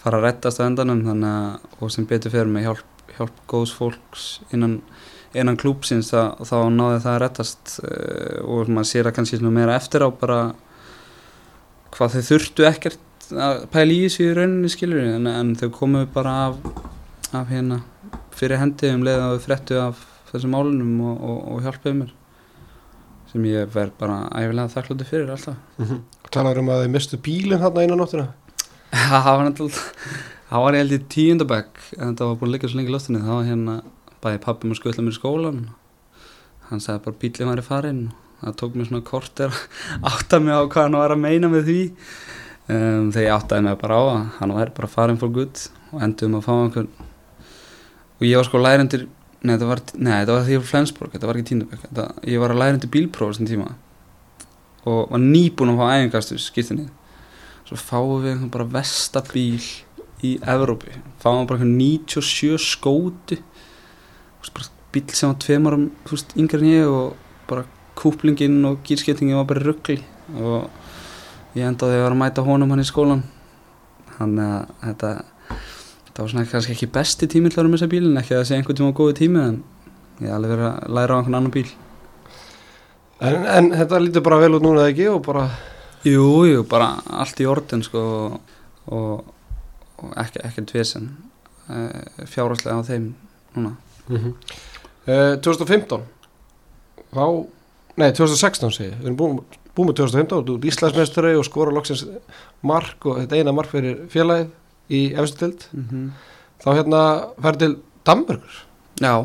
[0.04, 3.74] fara að rettast á endanum þannig að, og sem betur fyrir með hjálp, hjálp góðs
[3.76, 4.80] fólks innan,
[5.34, 9.78] innan klúpsins þá, þá náði það að rettast uh, og maður sér að kannski meira
[9.78, 10.42] eftir á bara
[11.92, 16.06] hvað þau þurftu ekkert að pæla í þessu í rauninni skilur en, en þau komu
[16.14, 16.58] bara af,
[17.36, 17.82] af hérna
[18.36, 22.18] fyrir hendi um leið að þau frettu af þessum málunum og, og, og hjálpuðu mér
[23.32, 26.02] sem ég verð bara æfilega þakkláttu fyrir alltaf Mm -hmm.
[26.32, 28.28] Talar um að þið mistu bílinn þarna innan nóttina.
[29.12, 29.82] það var náttúrulega
[30.52, 32.96] það var ég held í tíundabæk en það var búin að liggja svo lengi í
[32.96, 33.78] loftinni það var hérna
[34.22, 35.62] bæði pappi mér skuðla mér í skólan
[36.72, 38.04] hann sagði bara bílinn væri farinn.
[38.42, 39.58] Það tók mér svona kort að
[40.12, 41.82] átta mig á hvað hann var að meina með því.
[42.72, 46.06] Um, þegar ég áttaði mig bara á að hann væri bara farinn for good og
[46.06, 46.92] endum að fá einhvern.
[48.22, 49.08] Og ég var sko lærendur
[49.42, 52.42] nei þetta var, nei, þetta var því var Flensborg þetta var ekki tíundabæk þetta, ég
[52.44, 53.70] var að lærendur bílpróf þessum tíma.
[54.86, 56.88] Og var nýbúin að fá æfingastur skiptinni
[57.68, 59.60] svo fáum við bara vestabíl
[60.26, 63.42] í Evrópi fáum bara einhvern 97 skóti.
[64.92, 67.14] Bíl sem var tveim árum þú veist, yngri en ég og
[67.48, 67.64] bara
[67.96, 70.02] kúplingin og gýrskiptingin var bara ruggli
[70.36, 70.68] og
[71.56, 73.22] ég endaði að vera að mæta honum hann í skólan
[74.18, 75.12] þannig að þetta
[76.10, 78.46] þetta var svona kannski ekki besti tími til að vera með þessa bílin ekki að
[78.50, 79.58] segja einhvern tíma góði tími en
[80.20, 81.68] ég hef alveg verið að læra á einhvern annan bíl.
[83.22, 85.08] En, en þetta lítur bara vel út núna ekki?
[85.14, 85.46] Og bara,
[86.02, 88.02] Jú, jú, bara allt í orðin sko
[88.90, 89.28] og,
[90.02, 91.10] og ekki, ekki dvesen
[91.70, 93.14] uh, fjárhagslega á þeim
[93.56, 93.76] núna.
[94.10, 94.36] Mm
[95.02, 96.04] 2015
[97.10, 97.24] þá,
[97.98, 99.40] nei 2016 segi, við erum búin,
[99.74, 102.04] búin með 2015 þú ert Íslandsmeistari og skora loksins
[102.62, 104.52] mark og þetta eina mark fyrir félagið
[104.94, 106.12] í efstild mm
[106.62, 107.02] þá hérna
[107.42, 108.60] færði til Danmörgur
[109.02, 109.16] Já.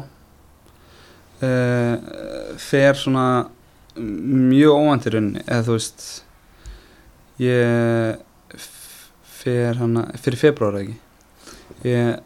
[1.37, 1.97] Uh,
[2.57, 3.51] fer svona
[4.01, 6.07] mjög óvandir unni eða þú veist
[7.43, 8.23] ég
[9.47, 10.97] f- fer hana fyrir februar ekki?
[11.87, 12.19] Ég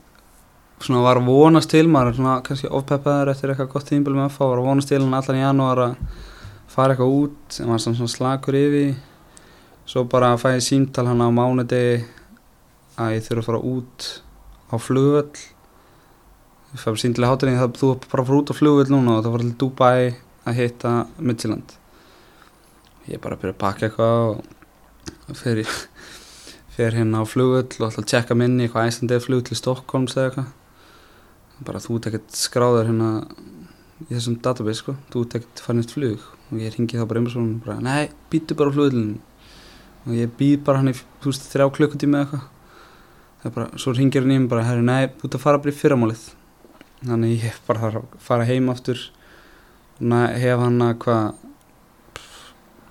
[0.80, 4.36] svona var að vonast til maður svona kannski ofpeppaður eftir eitthvað gott tímbil með að
[4.36, 5.96] fá var að vonast til hann allan í janúar að
[6.70, 8.94] fara eitthvað út sem var svona, slakur yfir.
[9.90, 12.04] Svo bara fæ ég símtal hann á mánudegi
[12.96, 14.08] að ég þurfa að fara út
[14.70, 15.44] á flugvöll.
[16.72, 19.32] Ég fæ síndilega hátinni það þú bara að fara út á flugvöll núna og það
[19.36, 20.14] var til Dubai
[20.46, 21.76] að hitta Midtjylland.
[23.10, 24.40] Ég bara byrja að pakka eitthvað
[25.28, 25.66] og í-
[26.80, 30.28] fer hérna á flugvöll og ætla að tjekka minni eitthvað æslandið flug til Stokkólms eða
[30.30, 30.52] eitthvað.
[31.68, 33.08] Bara þú ekkert skráður hérna
[34.06, 34.94] í þessum database sko.
[35.12, 35.24] Þú
[35.60, 36.24] farin eitt flug.
[36.48, 39.18] Og ég ringi þá bara einhversson og bara nei, býtu bara á flugvöllin
[40.06, 42.48] og ég býð bara hann í þú veist þrjá klukkutími eða eitthvað.
[43.40, 45.74] Það er bara, svo ringir hann í mig bara herri, nei, ert að fara bara
[45.74, 46.24] í fyrramálið.
[47.04, 49.04] Þannig ég bara þarf að fara heim aftur
[50.00, 51.49] og hef hann að hvað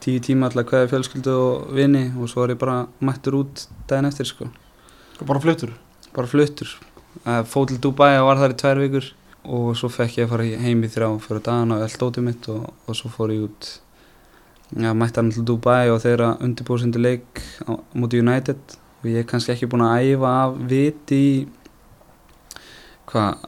[0.03, 4.07] tíu tíma alltaf hvaða fjölskyldu og vini og svo er ég bara mættur út daginn
[4.09, 4.47] eftir sko.
[5.19, 5.73] Bara fluttur?
[6.15, 6.71] Bara fluttur.
[7.25, 9.12] Fóð til Dubai og var þar í tvær vikur
[9.49, 12.49] og svo fekk ég að fara heim í þrjá fyrir dagana og allt ótið mitt
[12.53, 13.69] og, og svo fór ég út.
[14.77, 18.59] Ja, mætti hann til Dubai og þeirra undirbúrsindi leik á móti United.
[19.01, 21.25] Og ég er kannski ekki búin að æfa af vit í
[23.09, 23.47] hvað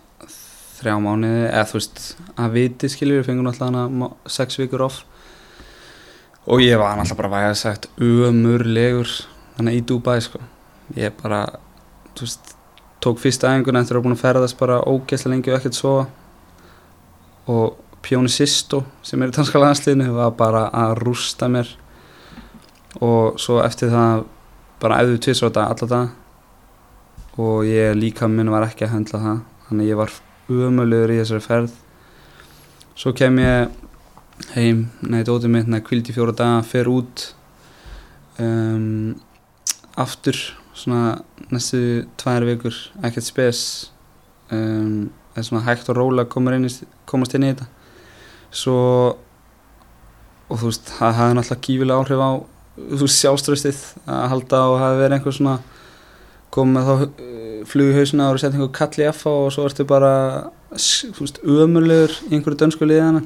[0.82, 2.04] þrjá mánuði eða þú veist
[2.42, 5.04] að viti skiljur við fengum alltaf hana sex vikur off
[6.48, 9.10] og ég var alltaf bara vægað sagt ömurlegur
[9.58, 10.42] þannig í Dubai sko.
[10.98, 11.46] Ég bara
[12.16, 12.56] þú veist
[13.02, 15.96] tók fyrsta æfinguna eftir að búin að ferðast bara ógeðslega lengi og ekkert svo
[17.52, 21.70] og Pjóni Sisto sem er í danska landsliðinu var bara að rústa mér.
[23.02, 24.26] Og svo eftir það
[24.82, 29.40] bara æfðu þetta alla dag og ég líka minn var ekki að höndla það.
[29.68, 30.16] Þannig ég var
[30.52, 31.78] umöluður í þessari ferð.
[32.98, 33.70] Svo kem ég
[34.56, 37.28] heim, nei dótið mitt, nei kvildi fjóra daga, fer út
[38.42, 39.16] um,
[40.00, 40.38] aftur
[40.78, 41.20] svona
[41.52, 43.64] næstu tvær vikur ekkert spes.
[44.52, 47.68] Um, er svona hægt og róla inn, í- komast inn í þetta.
[48.52, 48.78] Svo
[50.52, 52.32] og þú veist, það hafði náttúrulega gífilega áhrif á
[52.76, 55.58] þú veist, sjálfströstið að halda og hafi verið einhver svona
[56.52, 59.86] komið þá uh, flug í hausina og setja einhver kall í FA og svo ertu
[59.88, 60.12] bara
[60.76, 63.22] þú veist, ömurlegur í einhverju dönsku liðana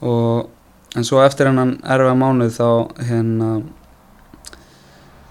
[0.00, 2.68] og en svo eftir hennan erfa mánuð þá
[3.08, 3.50] hérna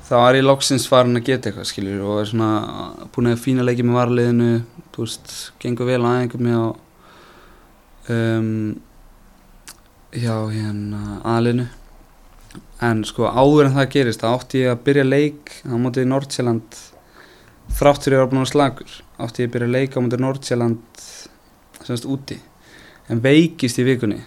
[0.10, 2.52] þá er ég loksins farin að geta eitthvað skiljur og er svona
[3.14, 4.52] búin að fína leiki með varaliðinu
[4.94, 6.68] þú veist, gengur vel aðeins með á
[8.16, 8.54] um,
[10.16, 11.68] hjá hérna aðliðinu
[12.90, 16.82] en sko áður en það gerist þá átti ég að byrja leik á mótið Nordsjælland
[17.78, 21.06] þrátt fyrir að vera búin að slagur átti ég að byrja leik á mótið Nordsjælland
[21.84, 22.38] semst úti.
[23.10, 24.20] En veikist í vikunni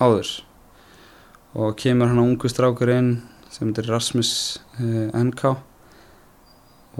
[0.00, 0.30] áður.
[1.54, 3.10] Og kemur hann á ungu strákur inn
[3.50, 5.56] sem heitir Rasmus uh, NK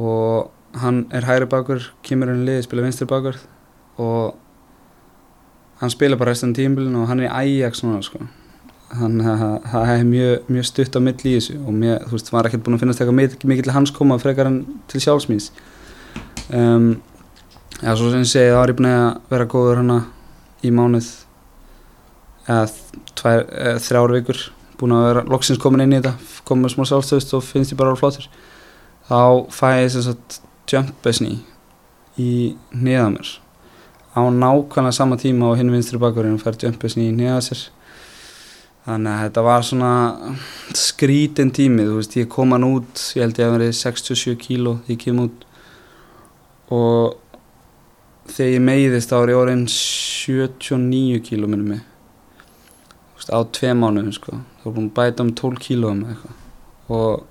[0.01, 3.39] og hann er hægri bakur kemur hann í liði, spila vinstri bakur.
[4.01, 4.37] Og
[5.81, 8.23] hann spila bara restan tímbilin og hann er í Ajax núna sko.
[8.91, 12.49] Hann það er mjög, mjög stutt á mill í þessu og mér, þú veist, var
[12.49, 14.57] ekkert búin að finnast eitthvað mikið, til hans koma frekar en
[14.91, 15.53] til sjálfsmýns
[16.51, 16.89] um,
[17.79, 19.99] já, svo sem ég segi, þá er ég búin að vera góður hana
[20.67, 21.13] í mánuð
[22.51, 24.45] eða þrjár vikur
[24.81, 27.79] búin að vera loksins komin inn í þetta komin með smá sjálfstöðust og finnst ég
[27.81, 28.31] bara að vera flottur
[29.11, 29.21] þá
[29.53, 31.41] fæ ég þess að jumpesni
[32.21, 32.31] í
[32.71, 33.35] neða mér.
[34.15, 37.67] Á nákvæmlega sama tíma og hinn vinstri bakurinn fær jumpesni í neða sér.
[38.87, 39.93] Þannig að þetta var svona
[40.79, 44.79] skrítin tími þú veist, ég kom hann út ég held ég að verið 67 kíló
[44.87, 45.45] því ég kem út.
[46.71, 47.19] Og
[48.31, 51.90] þegar ég meiðist ég orðin 79 kíló minnum mig
[53.29, 54.39] á tvei mánuðum sko.
[54.63, 56.05] Þá er búin að bæta um 12 kílóum
[56.91, 57.27] og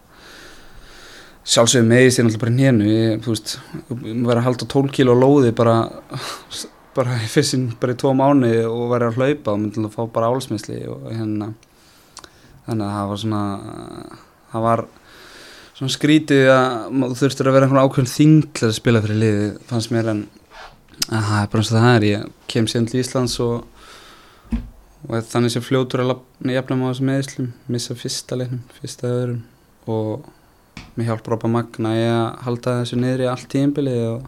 [1.49, 3.55] sjálfsögum meðist ég náttúrulega bara hénu ég, veist,
[3.89, 5.79] verið að halda 12 kíló lóði bara
[6.97, 10.29] bara fyrstinn bara í tvo mánu og verið að hlaupa og myndi að fá bara
[10.29, 11.53] álsmissli og hérna.
[12.67, 13.43] Þannig að það var svona
[14.51, 14.85] það var
[15.79, 19.93] svona skrítið að þú þurftir að vera einhvern ákveðin þingl að spila fyrir liði fannst
[19.95, 20.23] mér en
[21.07, 22.07] að það er bara eins og það er.
[22.09, 23.78] Ég kem síðan til Íslands og
[25.07, 26.17] og þannig sem fljótur að
[26.51, 29.41] jafna á þessum meðislum, missa fyrsta leiknum, fyrsta öðrum.
[29.89, 30.27] Og
[30.97, 34.25] mér hjálp Rópa Magna ég að halda þessu niður í allt tímbili og,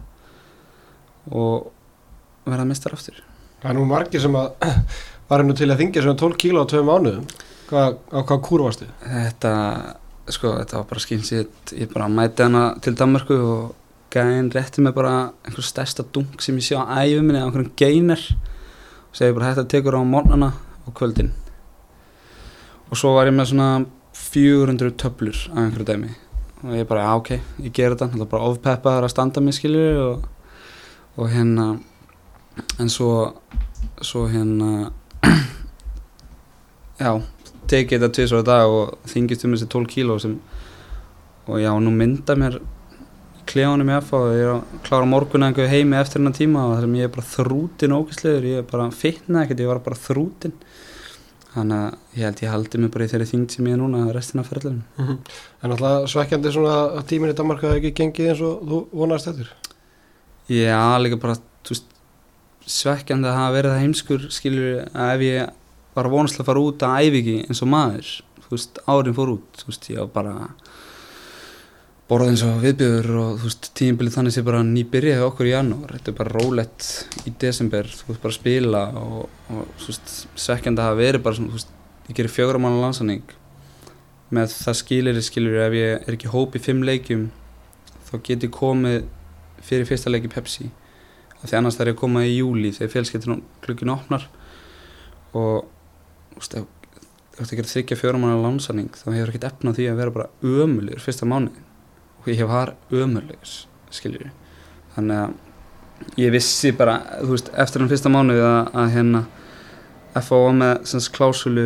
[1.31, 3.19] og verða mistar aftur.
[3.61, 4.53] Það er nú margir sem að
[5.29, 7.27] var hennu til að þingja svona 12 kíló á tvei mánuðum.
[7.71, 8.87] Hvað, á hvað kúru varstu?
[9.03, 9.51] Þetta,
[10.31, 13.75] sko, þetta var bara skynsitt ég bara mæti hana til Danmarku og
[14.11, 17.75] gæðin rétti mig bara einhver stærsta dunk sem ég sé á æfum minni á einhverjum
[17.79, 18.49] geiner og
[19.15, 20.51] segi bara þetta tekur á mornana
[20.87, 21.31] og kvöldin.
[22.91, 23.69] Og svo var ég með svona
[24.17, 26.11] 400 töflur af einhverju dæmi.
[26.67, 27.33] Og ég bara, ok,
[27.65, 28.11] ég ger þetta.
[28.19, 30.27] Er bara ofpeppaðar að standa mig skilju og,
[31.17, 31.73] og hérna
[32.79, 33.33] en svo
[34.01, 34.91] svo hérna
[37.01, 37.11] já,
[37.69, 40.37] tekið þetta tvisar á dag og þingist um þessi 12 kíló sem
[41.47, 42.59] og já, nú mynda mér
[43.51, 46.63] klefanum ég að fá ég er að klára morgun eða einhverju heimi eftir hennar tíma
[46.65, 49.83] og það sem ég er bara þrútin ógæslegur ég er bara fitnað ekkert, ég var
[49.85, 50.55] bara þrútin.
[51.51, 54.05] Þannig að ég held ég haldi mig bara í þeirri þingd sem ég er núna
[54.15, 55.17] restina af ferðlunum Mm -hmm.
[55.63, 59.27] En alltaf svekkjandi svona að tíminn í Danmark hafa ekki gengið eins og þú vonast
[59.27, 59.49] eftir?
[60.47, 61.35] Já, líka bara
[62.67, 65.49] svekkjandi að hafa verið það heimskur skilur að ef ég
[65.95, 68.11] var vonast að fara út að æfi ekki eins og maður
[68.45, 70.33] þú veist, árin fór út þú veist, ég var bara
[72.11, 75.93] borðað eins og viðbjöður og þú veist, tímbilið þannig sé bara nýbyrjaði okkur í janúar.
[75.95, 76.87] Þetta er bara rólegt
[77.23, 77.87] í desember.
[77.87, 80.11] Þú veist, bara að spila og, og þú veist,
[80.43, 81.71] svekkjandi að hafa verið bara svona, þú veist,
[82.09, 83.37] ég gerir fjögur á manna landsanning
[84.35, 87.25] með það skilir skilur ef ég er ekki hóp í fimm leikjum
[88.07, 89.01] þá get ég komið
[89.63, 90.67] fyrir fyrsta leiki Pepsi.
[91.39, 94.27] Af því annars þarf ég að koma í júli þegar fjölskyldin klukkin opnar.
[95.31, 95.63] Og
[96.35, 96.61] þú veist,
[97.39, 100.31] ef þú gerir þryggja fjórum manna lánsanning þá hefur ekkert efna því að vera bara
[100.43, 101.70] ömulegur fyrsta mánuðin
[102.21, 103.55] og ég var ömulegur
[103.91, 104.29] skiljur
[104.95, 109.23] þannig að ég vissi bara þú veist, eftir hann fyrsta mánuði að, að hérna
[110.15, 111.65] var með sagt, klásulu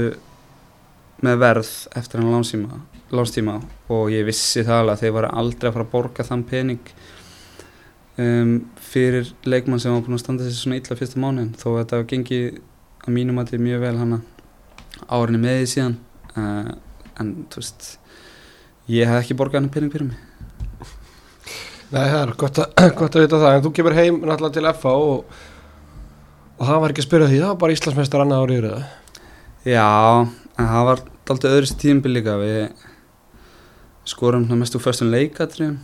[1.26, 2.80] með verð eftir hann lánstíma,
[3.16, 3.60] lánstíma
[3.94, 6.94] og ég vissi það alveg að þeir var aldrei að fara að borga þann pening
[8.22, 8.56] um,
[8.92, 12.02] fyrir leikmann sem var búin að standa þessi svona illa fyrsta mánuðin þó að þetta
[12.02, 12.62] var gengið
[13.06, 14.22] að mínum að þetta er mjög vel hana
[15.10, 15.98] árinni með því síðan
[16.36, 16.72] uh,
[17.22, 17.90] en þú veist
[18.92, 20.35] ég hef ekki borgað hann pening fyrir mig
[21.94, 23.58] Nei, það er gott að, gott að vita það.
[23.58, 25.42] En þú kemur heim náttúrulega til FA og,
[26.58, 28.84] og það var ekki að spyrja því það var bara Íslandsmeistar annað árið röða
[29.66, 29.90] Já,
[30.56, 32.38] en það var alltaf öðru tímbil líka.
[32.42, 32.86] Við
[34.06, 35.78] skorum það mest úr fyrstum leikatriðum.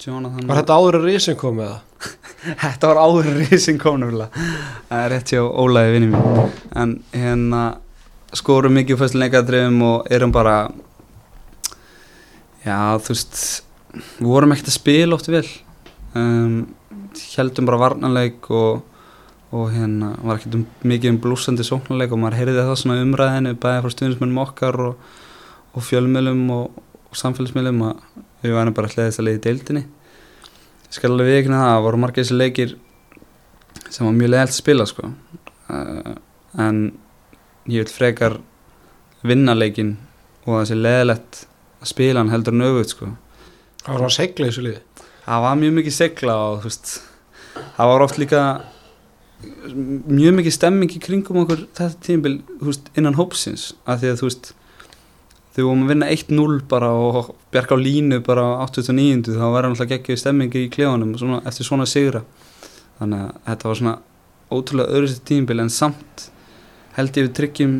[0.00, 1.86] Jonathan Var þetta áður að risin kom með það?
[2.62, 4.44] Þetta var áður en rising kom nefnilega.
[4.88, 7.64] Það er rétt hjá Ólaði vinni mín En hérna
[8.36, 10.54] skorum mikið leikatriðum og erum bara
[12.64, 13.42] Já, þú veist
[13.94, 15.46] við vorum ekkert að spila oft vel.
[16.14, 16.54] Um,
[17.36, 18.82] heldum bara varnarleik og,
[19.54, 23.54] og hérna var ekkert um, mikið um blúsandi sóknarleik og maður heyrði það svona umræðinu
[23.62, 25.08] bæði frá stuðnismennum okkar og,
[25.74, 28.04] og fjölmjölum og, og samfélagsmiðlum að
[28.44, 29.84] við værum bara hlæðist að leiði deildinni.
[30.90, 32.76] Ég skal alveg viðkynna það það voru margir þessi leikir
[33.90, 35.10] sem var mjög leiðilt að spila sko.
[35.70, 36.14] Uh,
[36.58, 36.84] en
[37.70, 38.38] ég vil frekar
[39.26, 39.96] vinna leikin
[40.48, 41.44] og sé leiðilegt
[41.80, 43.10] að spila hann heldur en öfugt sko
[43.80, 44.80] Það var svona segla í þessu liði.
[45.24, 46.90] Það var mjög mikið segla og veist
[47.76, 48.40] það var oft líka
[49.40, 53.70] mjög mikið stemming í kringum okkur þetta tímabil þú veist, innan hópsins.
[53.88, 57.84] Af því að þú veist þegar við vorum að vinna 1-0 bara og bjarga á
[57.86, 62.24] línu bara á 89 þá var náttúrulega geggjöð stemming í klefanum svona, eftir svona sigra.
[63.00, 63.96] Þannig að þetta var svona
[64.50, 66.28] ótrúlega öðru sér tímabil en samt
[66.98, 67.76] held ég við tryggjum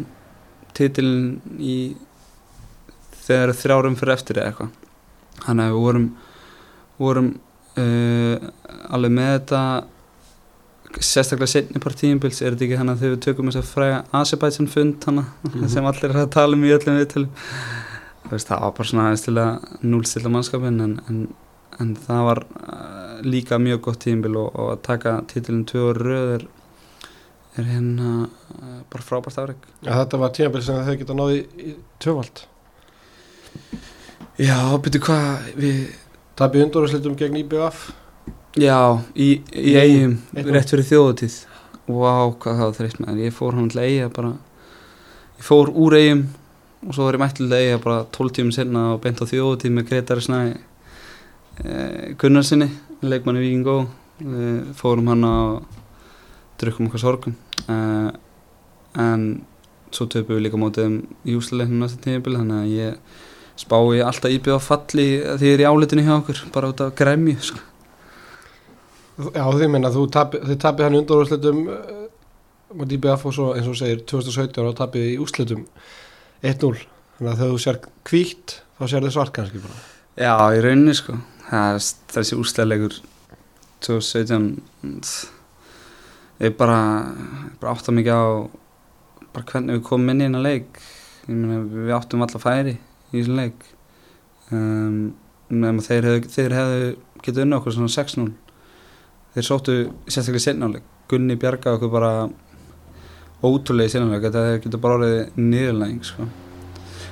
[0.77, 1.79] titilin í
[3.21, 4.80] þegar þrjárum fyrir eftir eða eitthvað
[5.47, 6.11] þannig að við vorum
[7.01, 7.33] vorum
[7.81, 8.51] uh,
[8.93, 9.63] alveg með þetta
[10.99, 14.71] sérstaklega setni partíinbils er þetta ekki þannig að þegar við tökum þess að fræga Azerbaijan
[14.71, 15.69] fund hana, mm -hmm.
[15.75, 17.31] sem allir er að tala um í öllum viðtölum?
[18.31, 19.51] Það var bara svona aðeins til að
[19.83, 21.21] núlstilla mannskapin en, en,
[21.81, 26.05] en það var uh, líka mjög gott tíinbil og, og að taka títilin tvö orði
[26.11, 26.47] röð er,
[27.57, 31.77] er hérna uh, bara frábært afreg ja, Þetta var tímabil sem þau geta náði í
[32.03, 32.45] tvöfald
[34.41, 35.81] Já, byrju hvað við
[36.39, 37.91] Tapið undurúrslitum gegn IBF
[38.57, 41.37] Já, í, í eigum, rétt fyrir þjóðutíð
[41.91, 44.31] Vá, hvað það var þreytt með Ég fór hann til eiga bara
[45.37, 46.25] Ég fór úr eigum
[46.81, 49.75] og svo var ég mætt til eiga bara 12 tímum senna og beint á þjóðutíð
[49.77, 52.71] með Gretari Snæ eh, Gunnarsinni,
[53.05, 53.75] leikmanni Víkingó
[54.25, 55.77] eh, Fórum hann og
[56.61, 57.37] drukkum okkar sorgum.
[57.69, 58.09] Eh,
[58.99, 59.27] En
[59.95, 60.97] svo töpum við líka mótið um
[61.29, 63.21] júsleiknum næsta tímabil Þannig að ég
[63.61, 65.09] spái alltaf íbjöð á falli
[65.41, 67.61] því er í álitinu hjá okkur bara út af gremju sko.
[69.21, 72.07] Já, því minna, þú tapið, þið tapið hann undurúrslitum uh,
[72.79, 75.67] mot IBF og svo eins og segir 2017 og tapið í úrslitum
[76.41, 76.73] 1-0
[77.19, 79.77] þannig að þegar þú sér kvítt þá sér þið svart kannski bara.
[80.17, 81.19] Já, í rauninni sko.
[81.51, 81.81] Það
[82.15, 82.97] þessi úrstæðleikur
[83.85, 84.49] 2017
[86.41, 86.81] ég bara,
[87.61, 88.25] bara átta mikið á
[89.35, 90.81] bara hvernig við komum inn í hennar leik.
[91.27, 92.79] Ég meina við áttum alltaf færi
[93.11, 93.67] í þessum leik.
[94.51, 95.01] Um,
[95.51, 96.95] þeir hefðu, hefðu
[97.25, 98.31] getið unna okkur svona 6-0
[99.35, 99.75] þeir sóttu
[100.07, 102.13] sérstaklega sennáleik Gunni bjargaði okkur bara
[103.43, 106.29] ótrúlega í sennáleik þetta hefði getið bara orðið niðurlæging sko.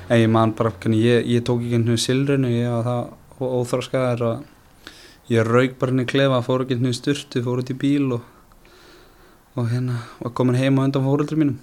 [0.09, 5.31] en ég man bara ég, ég tók ekki hennu silrinu ég var það óþróskaðar og
[5.31, 8.21] ég raug bara henni klefa fór ekki henni styrtu, fór út í bíl og,
[9.55, 11.59] og hérna var komin heim á undan fóröldur mínum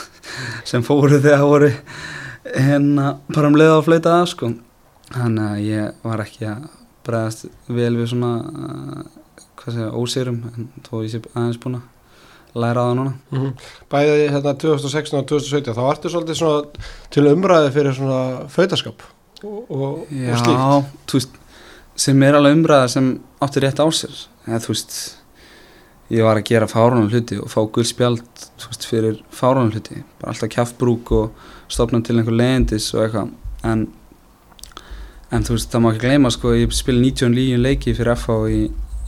[0.68, 1.72] sem fóru þegar það voru
[2.54, 4.52] hérna bara um leið á flöyta að sko.
[5.14, 6.64] Þannig að ég var ekki að
[7.06, 9.02] bregðast vel við svona uh,
[9.60, 13.12] hvað segja, ósýrum en þó ég sé aðeins búin að læra á það núna.
[13.30, 13.66] Mm -hmm.
[13.92, 19.02] Bæðið hérna 2016 og 2017 þá ertu svolítið svona til umræði fyrir svona föitaskap
[19.44, 21.12] og, og, Já, og slíkt.
[21.12, 21.30] Veist
[21.96, 24.26] sem er alveg umræða sem átti rétt á sér.
[24.46, 25.16] Eða þú veist
[26.12, 28.46] ég var að gera fárunum hluti og fá guldspjald
[28.86, 30.02] fyrir fárunum hluti.
[30.20, 33.32] Bara alltaf kjaftbrúk og stopna til einhver legendis og eitthvað.
[33.66, 33.88] En
[35.34, 38.60] en þú veist það má ekki gleyma sko ég spil 99 leiki fyrir FH í,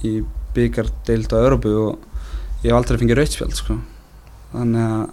[0.02, 0.12] í
[0.56, 3.78] byggardeild á Európu og ég hef aldrei fengið rautspjald sko.
[4.50, 5.04] Þannig að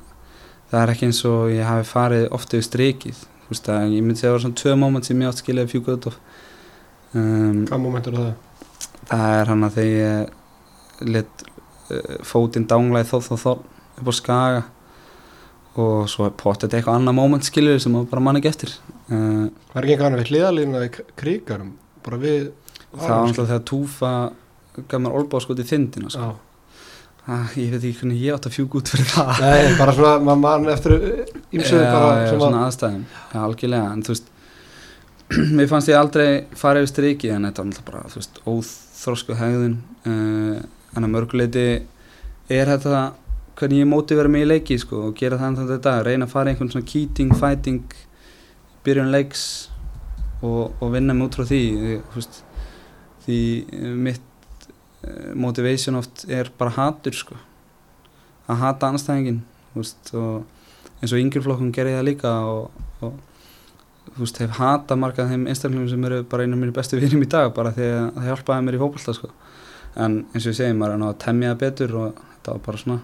[0.72, 3.22] það er ekki eins og ég hafi farið ofta yfir strikið.
[3.46, 5.74] Þú veist að ég myndi að það var svona tvö móment sem ég átt skiljaði
[5.76, 6.18] fjúku út of.
[7.16, 8.32] Um, Hvað moment er það?
[9.06, 11.55] það er hann að þegar ég let uh,
[12.26, 14.64] fótinn dánglaði þó þó þó upp á skaga.
[15.76, 18.72] Og svo er pottet eitthvað annað moment skiljur sem maður bara mann ekki eftir.
[19.10, 21.74] Uh, Það er ekki einhvern veginn við hliðalínu í kríkarum?
[22.06, 22.46] Bara við
[22.96, 24.12] það var náttúrulega þegar Túfa
[24.76, 26.30] gaf mér olbáskot í þindina sko.
[27.28, 29.42] ah, ég veit ekki hvernig ég átt að fjúk út fyrir það.
[29.44, 30.96] Nei, bara svona, maður mann eftir
[31.52, 33.04] ímsöðu Já, bara já, svona aðstæðum.
[33.34, 34.32] Já, algjörlega, en þú veist
[35.58, 39.38] mér fannst ég aldrei fara yfir striki en þetta var náttúrulega bara, þú veist, óþrósku
[39.42, 39.78] hegðun.
[40.06, 40.60] Uh,
[40.96, 41.68] en að mörguleiti
[42.52, 43.04] er þetta
[43.56, 46.34] hvernig ég móti verið mig í leiki sko, og gera það ennþá þetta, reyna að
[46.34, 47.96] fara einhvern svona kýting, fighting
[48.86, 49.46] byrjun leiks
[50.44, 52.42] og, og vinna mig út frá því því, veist,
[53.26, 54.68] því eh, mitt
[55.08, 57.38] uh, motivation oft er bara hatur sko
[58.52, 59.42] að hata anstæðingin
[59.76, 63.16] eins og yngjurflokkum gerði það líka og, og
[64.20, 67.32] veist, hef hata margað þeim einstaklingum sem eru bara einu af mínu bestu vinum í
[67.32, 69.32] dag bara því að það hjálpaði mér í fókbalta sko.
[69.96, 72.82] En eins og ég segi, maður er náða að temja betur og þetta var bara
[72.82, 73.00] svona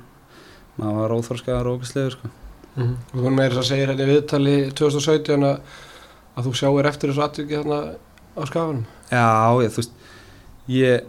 [0.78, 2.30] maður var óþorskaðar og okkur sko.
[2.76, 2.96] mm -hmm.
[3.14, 5.58] og þú meira þess að segja hérna í viðtali 2017 að,
[6.36, 7.80] að þú sjáir eftir þessu atviki hérna
[8.38, 9.92] á skafunum Já, ég, þú veist
[10.68, 11.04] ég,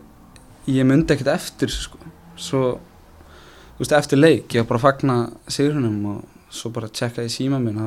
[0.67, 1.99] ég myndi ekkert eftir sko.
[2.37, 2.79] svo
[3.77, 5.17] þú veist, eftir leik, ég var bara að fagna
[5.49, 7.79] sigurunum og svo bara að tjekka í síma minn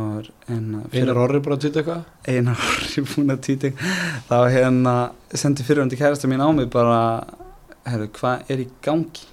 [0.50, 3.72] eina Einar orri bara að týta eitthvað einar orri búin að týta
[4.30, 4.94] þá hérna
[5.34, 7.24] sendi fyrirhundi kærasta mín á mig bara
[7.86, 9.26] herru, hvað er í gangi?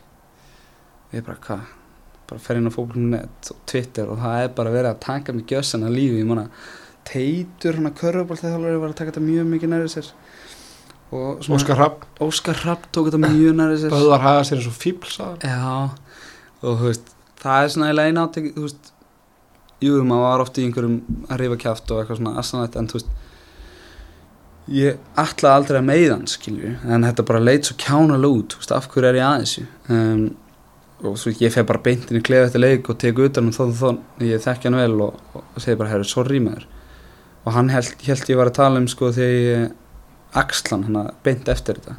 [1.09, 1.65] Og ég bara, hvað?
[2.31, 5.47] Bara fer inn á fólk.net og Twitter og það er bara verið að taka mig
[5.51, 6.47] gjössan að lífi, ég manna
[7.09, 10.11] teitur hann að körfubál þegar það var að taka þetta mjög mikið nærið sér.
[11.13, 13.91] Og svona- Óskar Rapp Óskar Rapp tók þetta mjög nærið sér.
[13.93, 15.11] Böðvar haga sér eins og fíbl
[15.43, 15.91] Já,
[16.63, 17.11] og þú veist,
[17.43, 18.93] það er svona eiginlega eina átek, þú veist,
[19.83, 22.93] jú, maður var oft í einhverjum að reyfa kjáft og eitthvað svona aðsanætt, en þú
[23.01, 23.11] veist,
[24.71, 28.87] ég ætlaði aldrei að meiðan, skilju, en þetta bara leit svo kjánalega út, veist, af
[28.93, 29.57] hverju er ég aðeins,
[29.91, 30.23] um,
[31.03, 33.65] og svo ég feg bara beintin í klefa eftir leik og teku utan um þó
[33.65, 33.89] og þó,
[34.23, 36.69] ég þekki hann vel og, og, segi bara, herru, sorry maður,
[37.43, 41.13] og hann held, held ég var að tala um, sko, þegar ég axlan, hann að
[41.27, 41.99] beint eftir þetta,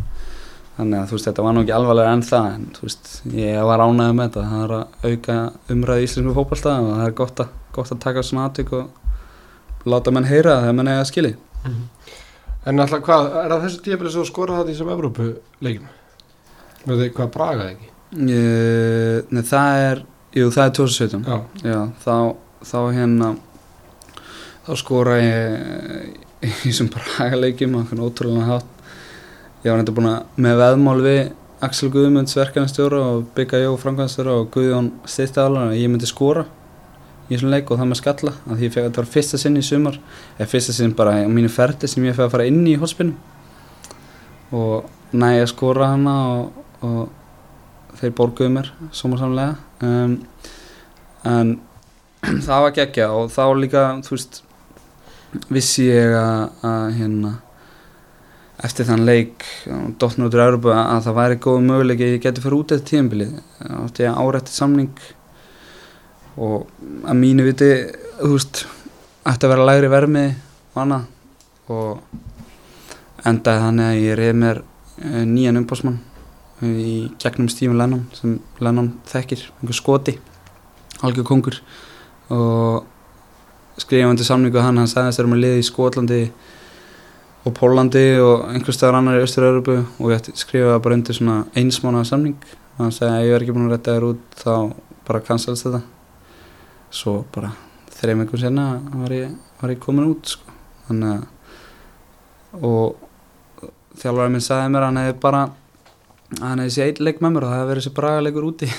[0.78, 3.59] þannig að þú veist þetta var nú ekki alvarlega enn það en þú veist ég
[3.70, 4.45] var ánægð með þetta.
[4.49, 5.36] Það er að auka
[5.76, 9.91] umræði í íslensku fókbalta og það er gott að, gott að taka svona aðtök og
[9.93, 11.36] láta menn heyra þegar menn eiga að skilji
[12.64, 15.26] En alltaf hvað, er það þessu tíabilið sem þú skorað það í sem Evrópu
[15.66, 15.89] leikum?
[16.88, 17.89] Með því hvað bragaði ekki?
[19.34, 20.03] Nei það er
[20.38, 22.16] jú það er 2017 Já, Já, þá,
[22.70, 23.30] þá hérna
[24.64, 28.84] þá skora ég í þessum bragaleikjum á einhvern ótrúlega hátt
[29.64, 31.22] ég var nefnda búin að með veðmál við
[31.64, 36.47] Axel Guðmunds verkanastjóra og Bygga Jó framkvæmstjóra og Guðjón að ég myndi skora
[37.30, 39.64] í þessum leik og það með skalla að því að þetta var fyrsta sinn í
[39.66, 40.00] sumar.
[40.38, 43.16] Eða fyrsta sinn bara á mínu ferdi sem ég fekk að fara inn í hóspinu
[44.54, 49.56] og næja að skora hana og, og þeir borguðu mér somarsamlega
[49.86, 50.18] um,
[51.30, 51.56] en
[52.46, 54.44] það var geggja og þá líka þú veist
[55.54, 57.34] vissi ég að, að hérna
[58.64, 59.46] eftir þann leik
[60.00, 62.90] dotnur út í Európa að það væri góð möguleik að ég geti fyrir út eftir
[62.92, 63.34] tíðanbilið
[63.80, 65.08] átti ég árætti samning
[66.38, 66.70] og
[67.06, 67.70] að mínu viti
[68.20, 68.64] þú veist
[69.28, 70.24] ætti að vera lægri vermi
[70.74, 71.10] og annað.
[71.74, 76.02] Og endaði þannig að ég reyði mér eh, nýjan umbásmann
[76.64, 80.18] í gegnum Stephen Lennon sem Lennon þekkir, einhver skoti
[81.04, 81.60] algjör kongur.
[82.32, 82.84] Og
[83.82, 86.20] skrifandi samningu hann, hann sagðist þegar maður liði í Skotlandi
[87.44, 92.06] og Pólandi og einhver staðar annar í Östur-Európu og ég skrifaði bara undir svona einsmána
[92.08, 92.38] samning.
[92.78, 94.54] Og hann sagði að ég er ekki búin að retta þér út þá
[95.04, 95.84] bara cancelast þetta
[96.94, 97.54] svo bara
[97.94, 100.54] þreim einhvern sena var ég, var ég komin út sko.
[100.88, 101.30] þannig að
[102.54, 103.10] og
[103.98, 105.44] þjálfarið minn sagði mér að hann hefði bara
[106.41, 108.70] hann hefði sér eitt leik með mér og það hefði verið sér braga leikur úti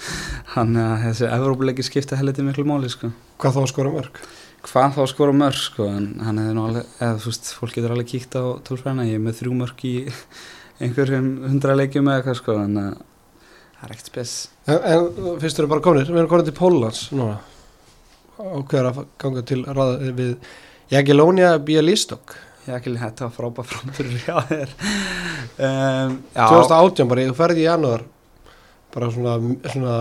[0.54, 3.12] þannig að þessi Evrópuleiki skipta heldur miklu móli sko.
[3.40, 4.18] Hvað þá skora mörg?
[4.62, 7.94] Hvað þá skora mörg sko, en hann hefði nú alveg, eða þú veist, fólk getur
[7.94, 9.94] alveg kíkt á tólfræna, ég er með þrjú mörg í
[10.82, 14.34] einhverjum hundra leikjum eða eitthvað sko, en það er ekkert spes.
[14.68, 17.40] En, en fyrst eru bara komin, við erum komin til Pólans núna,
[18.38, 20.32] ákveður að ganga til raða við
[20.92, 22.36] Jagiellónia Bialystok.
[22.66, 24.74] Jagiellónia, þetta var frábæð framfyrir hjá þér.
[25.58, 28.04] Um, 2018 bara, þú ferði í janúar
[28.92, 29.36] bara svona,
[29.72, 29.96] svona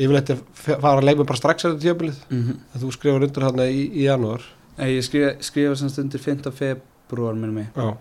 [0.00, 2.80] yfirleitt fara að leima bara strax eftir tjöfnilið mm -hmm.
[2.80, 4.42] þú skrifar undir hérna í, í janúar
[4.78, 6.50] ég skrifa, skrifa semst undir 5.
[6.52, 7.96] februar minnum mig Já.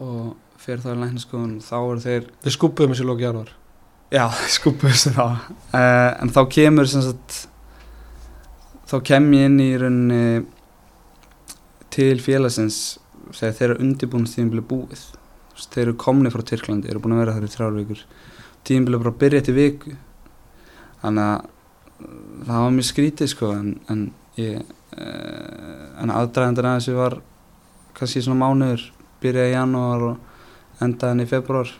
[0.00, 3.50] og fyrir það í læknaskóðun þá eru þeir við skupuðum þessi lóki janúar
[4.10, 7.48] já, skupuðum þessi þá uh, en þá kemur semst
[8.86, 10.46] þá kem ég inn í rauninni
[11.94, 12.98] til félagsins
[13.34, 15.04] þegar þeir eru undirbúin bli búið.
[15.56, 18.02] Þeir eru komni frá Tyrklandi, eru búin að vera þar í þrjárvíkur
[18.66, 19.94] tímbilið bara byrja til viku.
[21.02, 21.52] Þannig að
[22.46, 24.02] það var mjög skrítið sko en, en
[24.36, 27.18] ég uh, en aðdraðandur að þessu var
[27.96, 28.84] kannski svona mánuður
[29.22, 31.72] byrjaði í janúar og endaðin í februar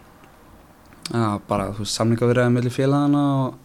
[1.46, 3.58] bara þú veist samlingavirðið mellir félagana og,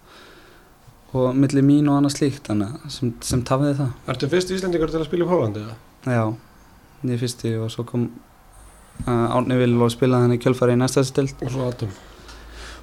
[1.11, 3.89] og mellir mín og annað slíkt sem, sem tafiði það.
[4.13, 5.63] Ertu fyrst íslendingar til að spila í Pólandi?
[6.07, 6.23] Já,
[7.09, 8.05] ég fyrsti og svo kom
[9.05, 11.91] uh, Árni Vil og spilaði hann í kjölfari í næsta stilt og svo Adam.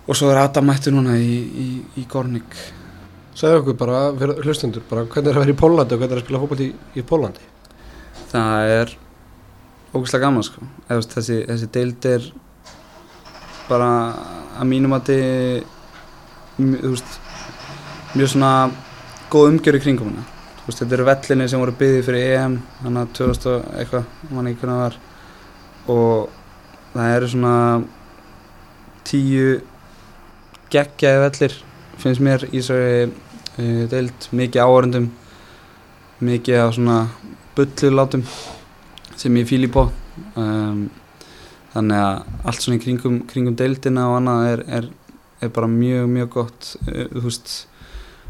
[0.09, 1.69] Og svo er Adam mættu núna í, í,
[2.01, 2.57] í Gornik.
[3.39, 4.03] Segðu okkur bara,
[4.43, 6.69] hlustundur bara, hvernig er að vera í Pólandi og hvernig er að spila fólkvall í,
[6.99, 7.49] í Pólandi?
[8.29, 8.93] Það er
[9.95, 10.69] ógeðslega gaman sko.
[10.89, 12.29] Eða, þessi, þessi deild er
[13.69, 13.89] bara
[14.59, 15.67] að mínum að þið
[18.15, 18.53] mjög svona
[19.33, 20.27] góð umgjör í kringum hana.
[20.65, 24.61] Veist, þetta eru vellinni sem voru byggðið fyrir EM þannig að 2000 eitthvað mann ekki
[24.63, 24.99] hvernig það var.
[25.95, 26.29] Og
[26.93, 27.55] það eru svona
[29.09, 29.47] tíu
[30.73, 31.57] geggjaði vellir
[31.99, 34.29] finnst mér í þessari uh, deild.
[34.37, 35.09] Mikið áhörundum
[36.19, 36.99] mikið af svona
[37.55, 38.25] bullulátum
[39.19, 39.85] sem ég fýl í bó
[40.39, 40.89] um,
[41.75, 44.89] þannig að allt svona í kringum, kringum deildina og annað er, er,
[45.43, 47.55] er bara mjög mjög gott uh, þú veist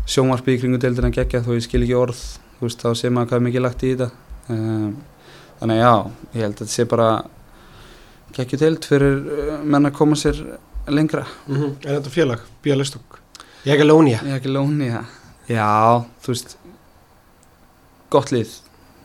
[0.09, 2.23] sjónvarpi í kringum deildina geggja þó ég skil ekki orð
[2.63, 4.09] veist þá sé maður hvað mikið lagt í þetta
[4.55, 4.95] um,
[5.61, 5.93] þannig já,
[6.35, 7.09] ég held að þetta sé bara
[8.39, 10.41] geggju deild fyrir uh, menn að koma sér
[10.89, 11.75] lengra mm -hmm.
[11.85, 12.41] Er þetta félag?
[12.63, 13.21] Bíalistokk?
[13.65, 14.21] Jagiellónia?
[14.25, 15.05] Jagiellónia,
[15.49, 16.57] já, þú veist
[18.11, 18.55] gott lið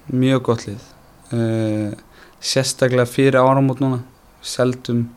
[0.08, 0.82] mjög gott lið
[1.36, 1.92] uh,
[2.40, 4.00] sérstaklega fyrir áramót núna
[4.42, 5.10] seldum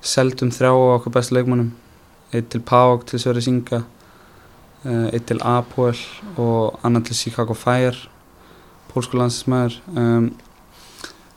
[0.00, 1.72] seldum þrjá á okkur bestu leikmannum
[2.32, 3.84] eitt til Pák til Sverri Singa
[4.84, 5.96] eitt til Apoel
[6.36, 7.96] og annan til Chicago Fire
[8.94, 10.28] pólskulandsmæður um,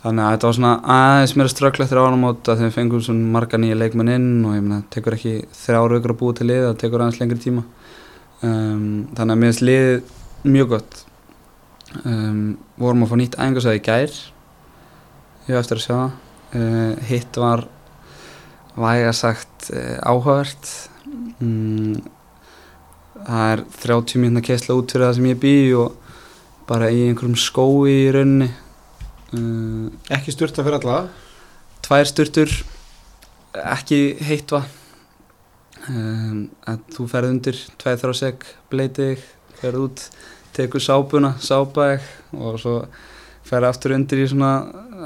[0.03, 3.31] þannig að þetta var svona aðeins mér að ströggla eftir ánumót að þeim fengum svona
[3.33, 6.47] marga nýja leikmenn inn og ég meina, það tekur ekki þrjára ykkur að búa til
[6.51, 7.63] lið, það tekur aðeins lengri tíma.
[8.45, 8.83] Um,
[9.17, 9.87] þannig að mér finnst lið
[10.53, 10.99] mjög gott.
[12.03, 12.43] Um,
[12.77, 14.19] vorum að fá nýtt æfingarsæði í gær.
[15.47, 17.65] Ég hef eftir að sjá uh, hitt var
[18.77, 20.71] væga sagt uh, áhugavert.
[21.41, 21.97] Um,
[23.27, 26.15] það er 30 minna kessla út fyrir það sem ég bý og
[26.67, 28.49] bara í einhverjum skói í rauninni.
[29.35, 30.99] Uh, ekki styrta fyrir alla?
[31.83, 32.51] Tvær styrtur
[33.63, 34.73] ekki heitt vatn.
[35.87, 39.21] Um, að þú ferð undir tveið þrjá seg, bleitið
[39.61, 40.01] ferð út,
[40.57, 42.73] tekur sápuna sápaðið og svo
[43.47, 44.51] ferð aftur undir í svona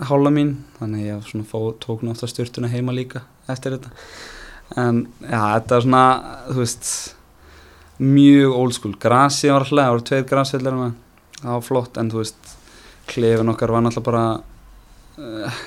[0.10, 0.56] hála mín.
[0.80, 3.94] Þannig ég svona fó, tók náttúrulega styrtuna heima líka eftir þetta.
[4.82, 6.06] En já, þetta er svona
[6.48, 6.92] þú veist
[8.02, 10.78] mjög old school, grasi var alltaf, það voru tveir grasfellar
[11.42, 12.56] það var flott en þú veist
[13.10, 14.24] klefin okkar var náttúrulega bara
[15.18, 15.62] uh,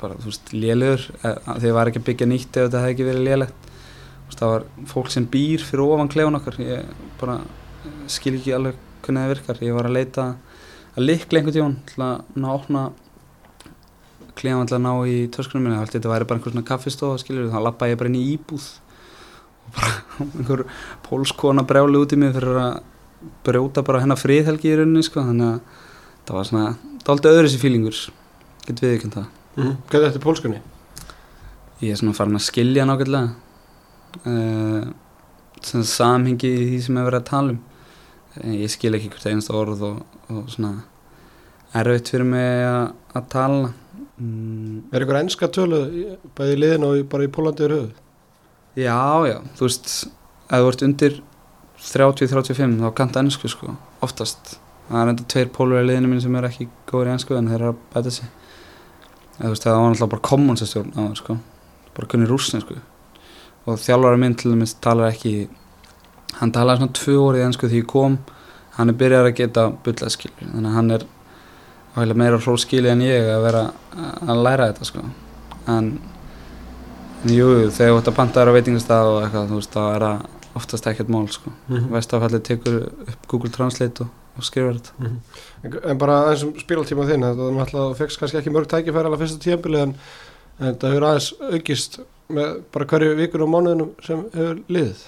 [0.00, 1.06] bara þú veist lélegur.
[1.22, 3.72] Eh, það var ekki að byggja nýtt ef þetta hefði ekki verið lélegt.
[4.36, 6.58] Það var fólk sem býr fyrir ofan klefin okkar.
[6.60, 7.38] Ég bara
[8.10, 9.62] skil ekki alveg hvernig það virkar.
[9.64, 10.26] Ég var að leita
[10.96, 12.86] að likla einhvern tíun til að ná að opna
[14.36, 17.60] klefin til að ná í törskunum minna þetta væri bara einhver svona kaffistofa skiljur þá
[17.64, 18.66] lappa ég bara inn í íbúð
[20.22, 20.64] einhver
[21.06, 22.78] pólskona brjáli út í mig fyrir að
[23.46, 25.82] brjóta bara hennar friðhelgi í rauninni sko þannig að
[26.26, 28.00] það var svona, það var alltaf öðru þessi fílingur
[28.66, 29.76] getur við ekki um það mm -hmm.
[29.90, 30.60] Hvað er þetta pólskunni?
[31.80, 33.34] ég er svona farin að skilja nákvæmlega
[34.24, 34.84] uh,
[35.60, 37.58] svona samhengi í því sem ég verið að tala um
[38.40, 39.98] uh, ég skil ekki hvert einasta orð og,
[40.32, 40.86] og svona
[41.76, 43.72] erfitt fyrir mig að, að tala
[44.16, 45.82] mm, Er ykkur ennska tölu
[46.36, 47.94] bæði í liðin og bara í Pólandi yfir höfuð?
[48.76, 49.86] Já, já, þú veist
[50.52, 51.14] ef þú ert undir
[51.80, 53.74] 30-35 þá kanntu ennsku sko,
[54.04, 54.58] oftast.
[54.86, 57.48] Það er enda tveir pólur í liðinu mín sem er ekki góður í ennsku en
[57.48, 58.28] þeir eru að bæta sig.
[59.38, 61.36] Eða veist, það var náttúrulega bara kommunsastjórn á það sko,
[61.96, 62.76] bara kunni rúsnesku
[63.66, 65.48] og þjálfari minn til dæmis talar ekki
[66.38, 68.18] hann talaði svona tvö orðið ennsku því ég kom.
[68.76, 69.70] Hann er byrjar að geta
[70.12, 71.06] skilur þannig að
[71.96, 73.64] hann er meira frá skili en ég að vera
[74.28, 75.06] að læra þetta sko.
[75.72, 75.94] En
[77.24, 79.72] En jú, jú, þegar þú ert að panta þér á veitingastað og eitthvað, þú veist,
[79.76, 80.26] þá er það
[80.60, 81.52] oftast ekkert mál, sko.
[81.68, 81.88] Mhm.
[81.96, 85.10] Vestafallið tekur upp Google Translate og, og skrifar þetta.
[85.64, 87.26] En, en bara aðeins um spílaltíma þinn
[87.72, 89.96] þú fegst kannski ekki mörg tækifæri alveg fyrsta tíðanbili en,
[90.60, 92.00] en þetta hefur aðeins aukist
[92.32, 95.04] með bara hverju vikun og mánuðinum sem hefur liðið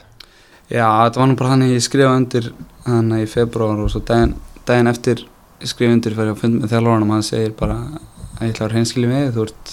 [0.69, 2.51] Já, þetta var nú bara þannig ég skrifa undir
[2.85, 4.35] þannig í februar og svo daginn,
[4.69, 5.23] daginn eftir
[5.63, 8.67] ég skrifa undir fyrir að funda með þjálfurinn og hann segir bara að ég ætla
[8.69, 9.73] að reynskilja mig, þú ert,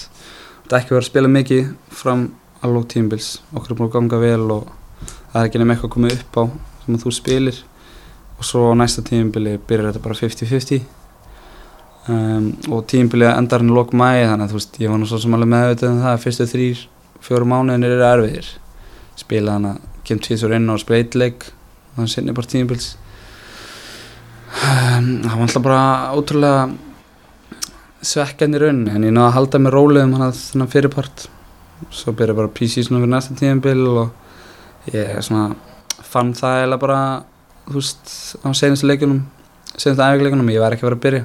[0.66, 2.22] ert ekki verið að spila mikið fram
[2.64, 4.70] að lók tímbils, okkur er búin að ganga vel og
[5.30, 6.44] það er ekki nefn eitthvað að koma upp á
[6.82, 7.58] sem að þú spilir.
[8.36, 10.80] Og svo á næsta tímbili byrjar þetta bara 50-50
[12.10, 15.08] um, og tímbili endar hann í lók mæi þannig að þú veist, ég var nú
[15.08, 16.82] svo sem alveg meðvitað um það að fyrstu þrýr,
[17.28, 18.50] fjóru mánuðin eru erfiðir.
[19.16, 21.46] Spila hann að kem tvísur inn á spleitleik
[21.94, 22.90] þannig sinni bara tímabils.
[24.56, 25.86] Um, það var alltaf bara
[26.16, 26.66] ótrúlega
[28.06, 31.26] svekkjandi raun en ég náði að halda mig rólegum hann að þennan fyrirpart.
[31.92, 35.54] Svo byrja bara pre-season fyrir næsta tímabil og ég svona
[36.06, 37.00] fann það eða bara
[37.66, 39.24] þú veist á senastu leikunum
[39.76, 41.24] senastu æfinleikunum, ég væri ekki að vera að byrja.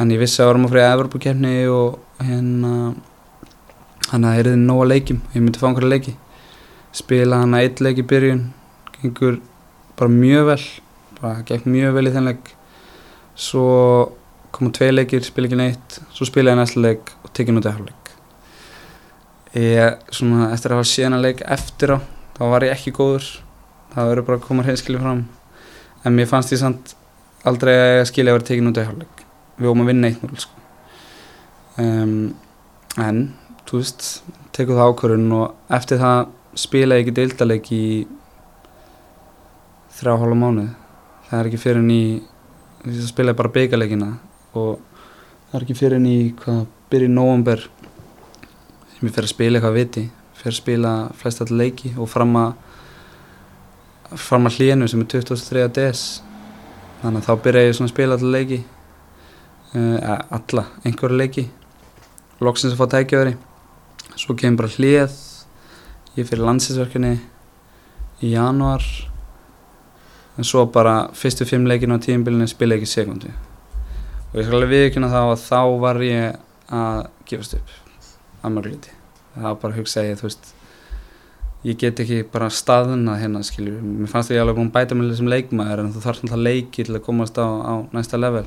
[0.00, 2.72] En ég vissi að varum að fyrir Evropakefni og hérna
[4.10, 6.14] hann að það er nóga leikjum ég myndi fá einhverja leiki.
[6.96, 8.46] Spila hann að eitt leik í byrjun
[9.00, 9.38] gengur
[9.98, 10.62] bara mjög vel
[11.20, 12.50] bara gekk mjög vel í þenn leik.
[13.38, 13.66] Svo
[14.50, 17.90] koma tvei leikir, spila ekki neitt svo spila ég næsta leik og tekið nút eftir
[17.90, 18.00] leik
[19.60, 21.98] ég svona eftir að hafa síðan leik eftir á
[22.40, 23.26] þá var ég ekki góður.
[23.90, 25.24] Það verður bara að koma hreinskilið fram.
[26.06, 26.94] En mér fannst ég samt
[27.44, 29.24] aldrei að skilja að vera tekið nút eftir leik
[29.60, 30.62] við óum að vinna 1-0 sko.
[31.82, 32.14] um,
[33.00, 33.18] en
[33.68, 34.06] þú veist,
[34.56, 36.30] tekur það ákvörðun og eftir það
[36.60, 37.84] spila ég ekki deildaleik í
[39.98, 40.70] þrjá hálfa mánuð
[41.28, 42.00] það er ekki fyrir ný
[43.10, 44.10] spila ég bara byggarleikina
[44.56, 44.80] og
[45.50, 47.62] það er ekki fyrir ný hvað byrja í nóvember
[48.96, 50.04] sem ég fer að spila eitthvað viti.
[50.40, 52.52] Fer að spila flest allir leiki og fram að
[54.18, 55.66] fram að hlínu sem er 23.
[55.76, 56.04] DS
[57.02, 58.60] þannig að þá byrja ég svona að spila allir leiki.
[59.70, 59.98] Uh,
[60.34, 61.46] alla, einhverju leiki.
[62.42, 63.36] Loksins að fá tækjaværi
[64.18, 65.14] svo kemur bara hlið.
[66.16, 67.14] Ég fyrir landsinsverkefni
[68.20, 68.82] í januar
[70.36, 73.32] en svo bara fyrstu fimm leikinu á tíumbilinu spila ekki sekundu
[74.30, 77.76] og ég skal alveg viðkynna þá að þá var ég að gefast upp
[78.40, 78.96] að mörgliti
[79.34, 80.54] það var bara að hugsa ég þú veist
[81.64, 85.12] ég get ekki bara staðuna hérna skilju, mér fannst að ég alveg búin bæta mig
[85.16, 88.46] sem leikmaður en þú þarf alltaf leiki til að komast á, á næsta level.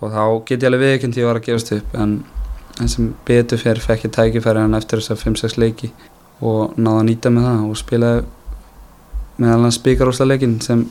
[0.00, 2.18] Og þá get ég alveg viðkynnt ég var að gefast upp en,
[2.80, 5.92] en sem betur fyrir fekk ég tækifæri en eftir þess að 5-6 leiki
[6.44, 8.22] og náða að nýta með það og spilaði
[9.40, 10.84] með alveg byggarúsleikin sem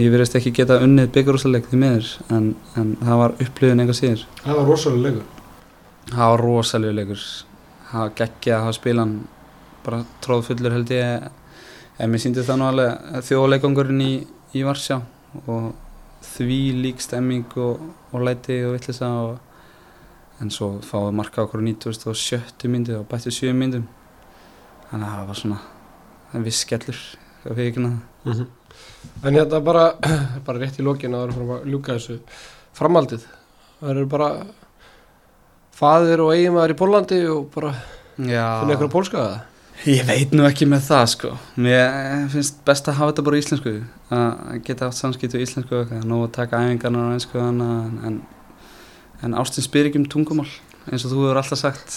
[0.00, 2.48] ég verðist ekki geta unnið byggarúsleik því miður en,
[2.80, 4.24] en það var upplifin einhver síður.
[4.40, 5.26] Það var rosalega leikur.
[6.12, 7.24] Það var rosalega leikur.
[7.90, 9.14] Það var geggja að hafa spilan
[9.84, 11.26] bara tróðfullur held ég.
[12.00, 14.12] En mér síndi það nú alveg þjóðleikongurinn í,
[14.56, 15.02] í Varsjá
[15.44, 15.72] og
[16.32, 17.82] því lík stemming og,
[18.12, 19.36] og læti og vittlisa og,
[20.40, 23.84] en svo fáið marka okkur 97 myndi og bætti 7 myndum.
[24.88, 25.60] Þannig að það var svona
[26.32, 26.98] en viss skellur
[27.44, 28.46] að við ekki náða
[29.22, 29.84] En hérna bara,
[30.46, 32.18] bara rétt í lokin að það eru að ljúka þessu
[32.76, 33.24] framaldið
[33.78, 34.28] það eru bara
[35.76, 37.72] faðir og eiginmaður í Pólandi og bara
[38.16, 39.40] finna eitthvað pólska það
[39.82, 41.28] Ég veit nú ekki með það sko.
[41.58, 43.72] Mér finnst best að hafa þetta bara í íslensku
[44.14, 47.58] að geta haft samskipt í íslensku og eitthvað, nú að taka æfingarnar á einsku en,
[48.06, 48.20] en,
[49.26, 50.46] en Ástin spyr ekki um tungumál
[50.86, 51.96] eins og þú hefur alltaf sagt.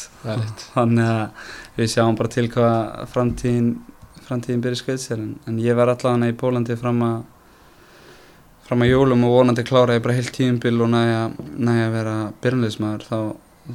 [0.73, 3.69] Þannig að við sjáum bara til hvað framtíðin
[4.27, 7.17] framtíðin byrja skauð sér en, en ég var allavega í Pólandi fram að
[8.65, 11.19] fram að jólum og vonandi klára ég bara heilt tíumbil og næja,
[11.85, 13.19] að vera byrjanleismæður þá,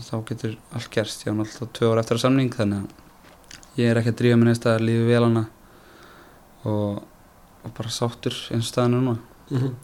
[0.08, 1.22] þá getur allt gerst.
[1.26, 4.40] Ég var alltaf tvö ár eftir að samning þannig að ég er ekki að drífa
[4.40, 5.44] mér neist að lífi vel hana
[6.66, 6.98] og,
[7.62, 9.20] og bara sáttur eins staðinu núna.
[9.54, 9.76] Mm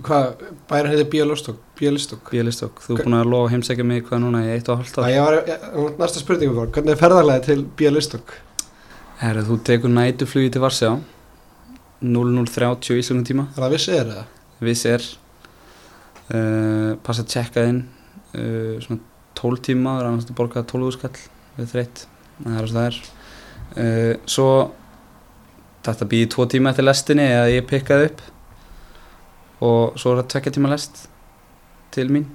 [0.00, 4.44] Hvað, bærin heitir Bíalistokk Bíalistokk þú er búin að lofa að heimsækja mig hvað núna
[4.46, 5.10] í eitt og Það ár?
[5.12, 8.32] Ég var, ég- næsta spurningu var, hvernig er ferðarlega til Bíalistokk?
[9.20, 10.94] Herru, þú tekur nætuflugi til Varsjá.
[12.00, 13.42] 0030 í Íslandum tíma.
[13.52, 14.30] Er það vissið er það?
[14.64, 15.08] Viss er.
[16.30, 17.80] Uh, Passa að tjekka inn
[18.38, 19.00] uh, Svona
[19.34, 21.16] 12 tíma Það er að borga 12 skall
[21.56, 22.04] Við þreitt
[22.36, 22.98] Það er að það er.
[23.74, 24.48] Uh, Svo
[25.84, 28.26] Þetta býði tvo tíma eftir lestinni Eða ég pikkaði upp.
[29.68, 31.06] Og svo er það tvekja tíma lest
[31.92, 32.28] Til mín.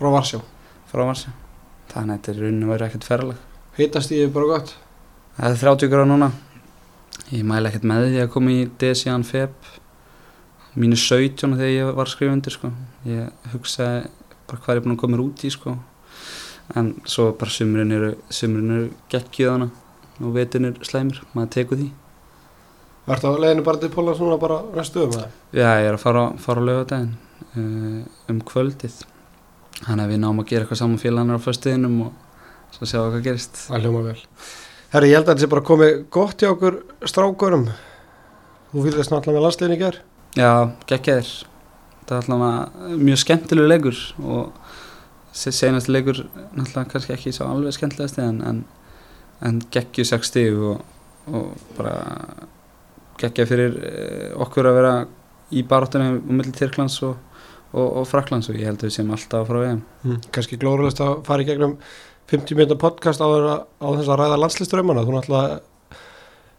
[0.00, 0.42] Frá Varsjá?
[0.90, 1.36] Frá Varsjá.
[1.94, 3.48] Þannig að þetta er raunin að vera ekkert ferralag
[3.78, 4.78] Heitast ég bara gott
[5.40, 6.26] Það er 30 gráð núna.
[7.32, 9.70] Ég mæla ekkert með því að koma í DSIAN FEB
[10.76, 12.68] Mínu 17 þegar ég var að skrifa undir sko.
[13.08, 14.02] Ég hugsaði
[14.50, 15.74] bara hvað er búin að koma út í sko.
[16.76, 19.70] En svo bara sumurinn eru Sumurinn eru geggið hana
[20.20, 21.90] Og vetin er slæmir, maður tekur því.
[23.08, 25.28] Vartu á leiðinu bara til Póla svona bara næstu um það?
[25.56, 27.14] Já, ég er að fara, fara á lögadaginn
[27.56, 29.00] uh, Um kvöldið.
[29.86, 33.16] Þannig að við náum að gera eitthvað saman félagannar á föstuðinum Og svo sjáum við
[33.16, 33.64] hvað gerist.
[33.70, 34.20] Það hljóma vel
[34.90, 37.68] Herri, ég held að þetta sé bara komið gott hjá okkur strákurum
[38.70, 39.98] Þú fylgðist náttúrulega með landsliðin í ger
[40.38, 40.50] Já,
[40.86, 41.30] geggjaðir.
[42.06, 44.52] Það er alltaf mjög skemmtilegu leikur og
[45.34, 46.20] se- seinasti leikur
[46.54, 48.60] náttúrulega kannski ekki svo alveg skemmtilegasti en, en,
[49.46, 50.84] en geggju 60 og,
[51.30, 51.96] og bara
[53.20, 54.92] geggjað fyrir eh, okkur að vera
[55.50, 57.18] í baróttunni um milli Tyrklands og,
[57.74, 59.82] og, og Fraklands og ég held að við séum alltaf frá EM.
[60.06, 60.20] Mm.
[60.34, 61.74] Kanski glóruðast að fara í gegnum
[62.30, 65.60] 50 minúta podcast á, á þess að ræða landsliðströmmana Þú náttúrulega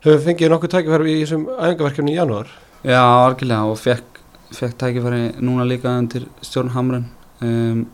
[0.02, 2.50] hefur fengið nokkuð tækifæri í þessum æfingaverkefni í janúar.
[2.82, 4.22] Já, algjörlega og fekk,
[4.58, 7.06] fekk tækifæri núna líka undir Stjórn Hamren.
[7.42, 7.86] Um,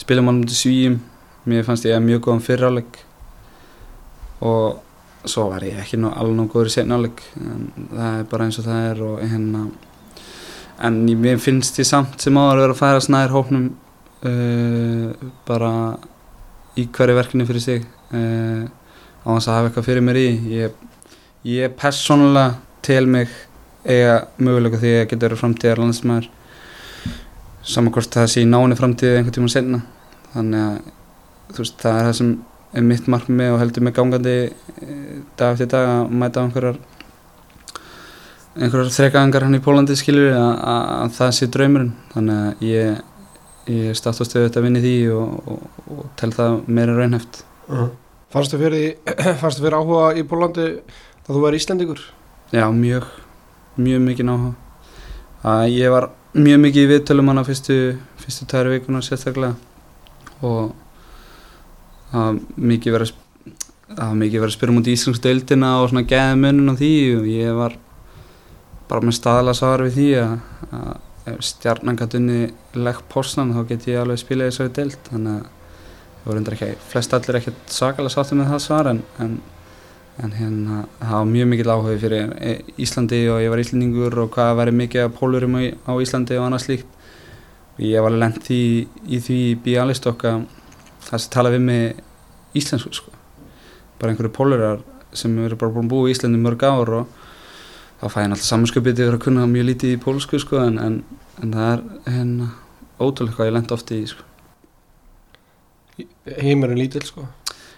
[0.00, 1.00] spilum hann undir svíjum
[1.44, 3.00] mér fannst ég mjög góðan fyrráleik
[4.44, 8.58] og svo var ég ekki alveg nóg góður í setnáleik en það er bara eins
[8.60, 9.62] og það er og hérna
[10.84, 13.68] en mér finnst ég samt sem áður að vera að færa snæðir hópnum
[14.24, 15.72] uh, bara
[16.80, 18.64] í hverju verkefni fyrir sig uh,
[19.24, 20.28] á þess að hafa eitthvað fyrir mér í.
[20.54, 20.78] Ég,
[21.48, 23.32] ég persónulega tel mig
[23.84, 26.30] eiga möguleika því að geta verið framtíðar landsmaður
[27.64, 29.80] saman hvort það sé í náni framtíði einhvern tíma senna
[30.34, 32.32] þannig að veist það er það sem
[32.74, 36.80] er mitt markmið og heldur mig gangandi eh, dag eftir dag að mæta á einhverjar
[38.54, 41.94] einhverjar þrekaðingar hann í Pólandi skilur að það sé draumurinn.
[42.12, 43.00] Þannig að ég,
[43.70, 47.42] ég státt á stöðu þetta að vinni því og, og, og tel það meira raunhæft
[47.72, 47.86] uh.
[48.34, 50.64] Fannstu fyrir, því- fannstu fyrir áhuga í Pólandi
[51.24, 52.00] að þú er Íslendingur?
[52.52, 53.06] Já, mjög,
[53.80, 54.54] mjög mikið náhuga
[55.44, 57.76] að ég var mjög mikið í viðtölum hana fyrstu,
[58.24, 59.54] fyrstu tæri vikuna sérstaklega
[60.44, 60.72] og
[62.14, 63.12] var mikið verið
[63.94, 66.74] að var mikið verið að spyrja mútið í Íslands deildina og svona geði munun á
[66.78, 67.76] því og ég var
[68.90, 70.32] bara með staðala svar við því að,
[71.24, 72.40] að ef stjarnan gæti unni
[72.76, 75.00] legg posnan þá get ég alveg spilað í þessari deild.
[75.10, 75.50] Þannig að
[76.20, 79.34] það voru endur ekki, flest allir ekkert sakalega sáttu með það svar en, en
[80.22, 84.30] en hérna það var mjög mikill áhuga fyrir eh, Íslandi og ég var Íslandingur og
[84.34, 86.90] hvað væri mikið af pólurum á Íslandi og annað slíkt.
[87.74, 90.44] Og ég var lent í, í því í Bialystok að
[91.08, 92.04] það sem tala við mig
[92.54, 93.10] íslensku sko.
[93.98, 97.23] Bara einhverju pólurar sem eru bara búin að búa í Íslandi mörg ár og
[98.00, 101.00] þá fæ ég alltaf samanskapið yfir að kunna mjög lítið í pólsku sko en, en,
[101.42, 101.84] en það er
[102.14, 102.50] hérna
[103.00, 104.26] ótrúlega hvað ég lent ofti í sko.
[106.40, 107.26] Heimurinn lítill sko?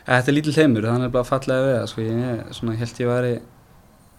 [0.06, 3.10] Þetta er lítill heimur, þannig er bara fallega við það, sko, ég svona, held ég
[3.10, 3.32] væri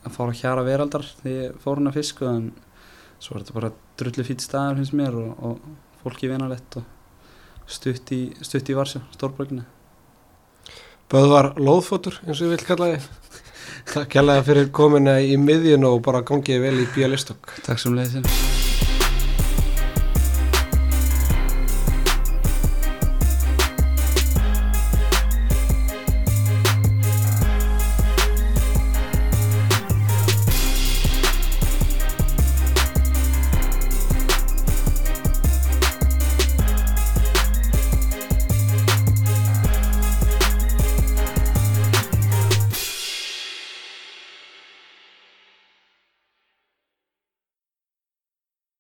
[0.04, 2.50] að fara að hjara veraldar þegar ég fór hana fyrst, sko, en
[3.24, 8.12] svo er þetta bara drullu fýtt staðar finnst mér og, og fólki vinalett og stutt
[8.16, 9.64] í, stutt í Varsjá, stórbröginu.
[11.08, 13.08] Böðvar Lóðfótur eins og ég vil kalla þið
[13.94, 18.57] Takk kærlega fyrir komina í miðjun og bara gangið vel í Bíalistokk Takk sem leiðis.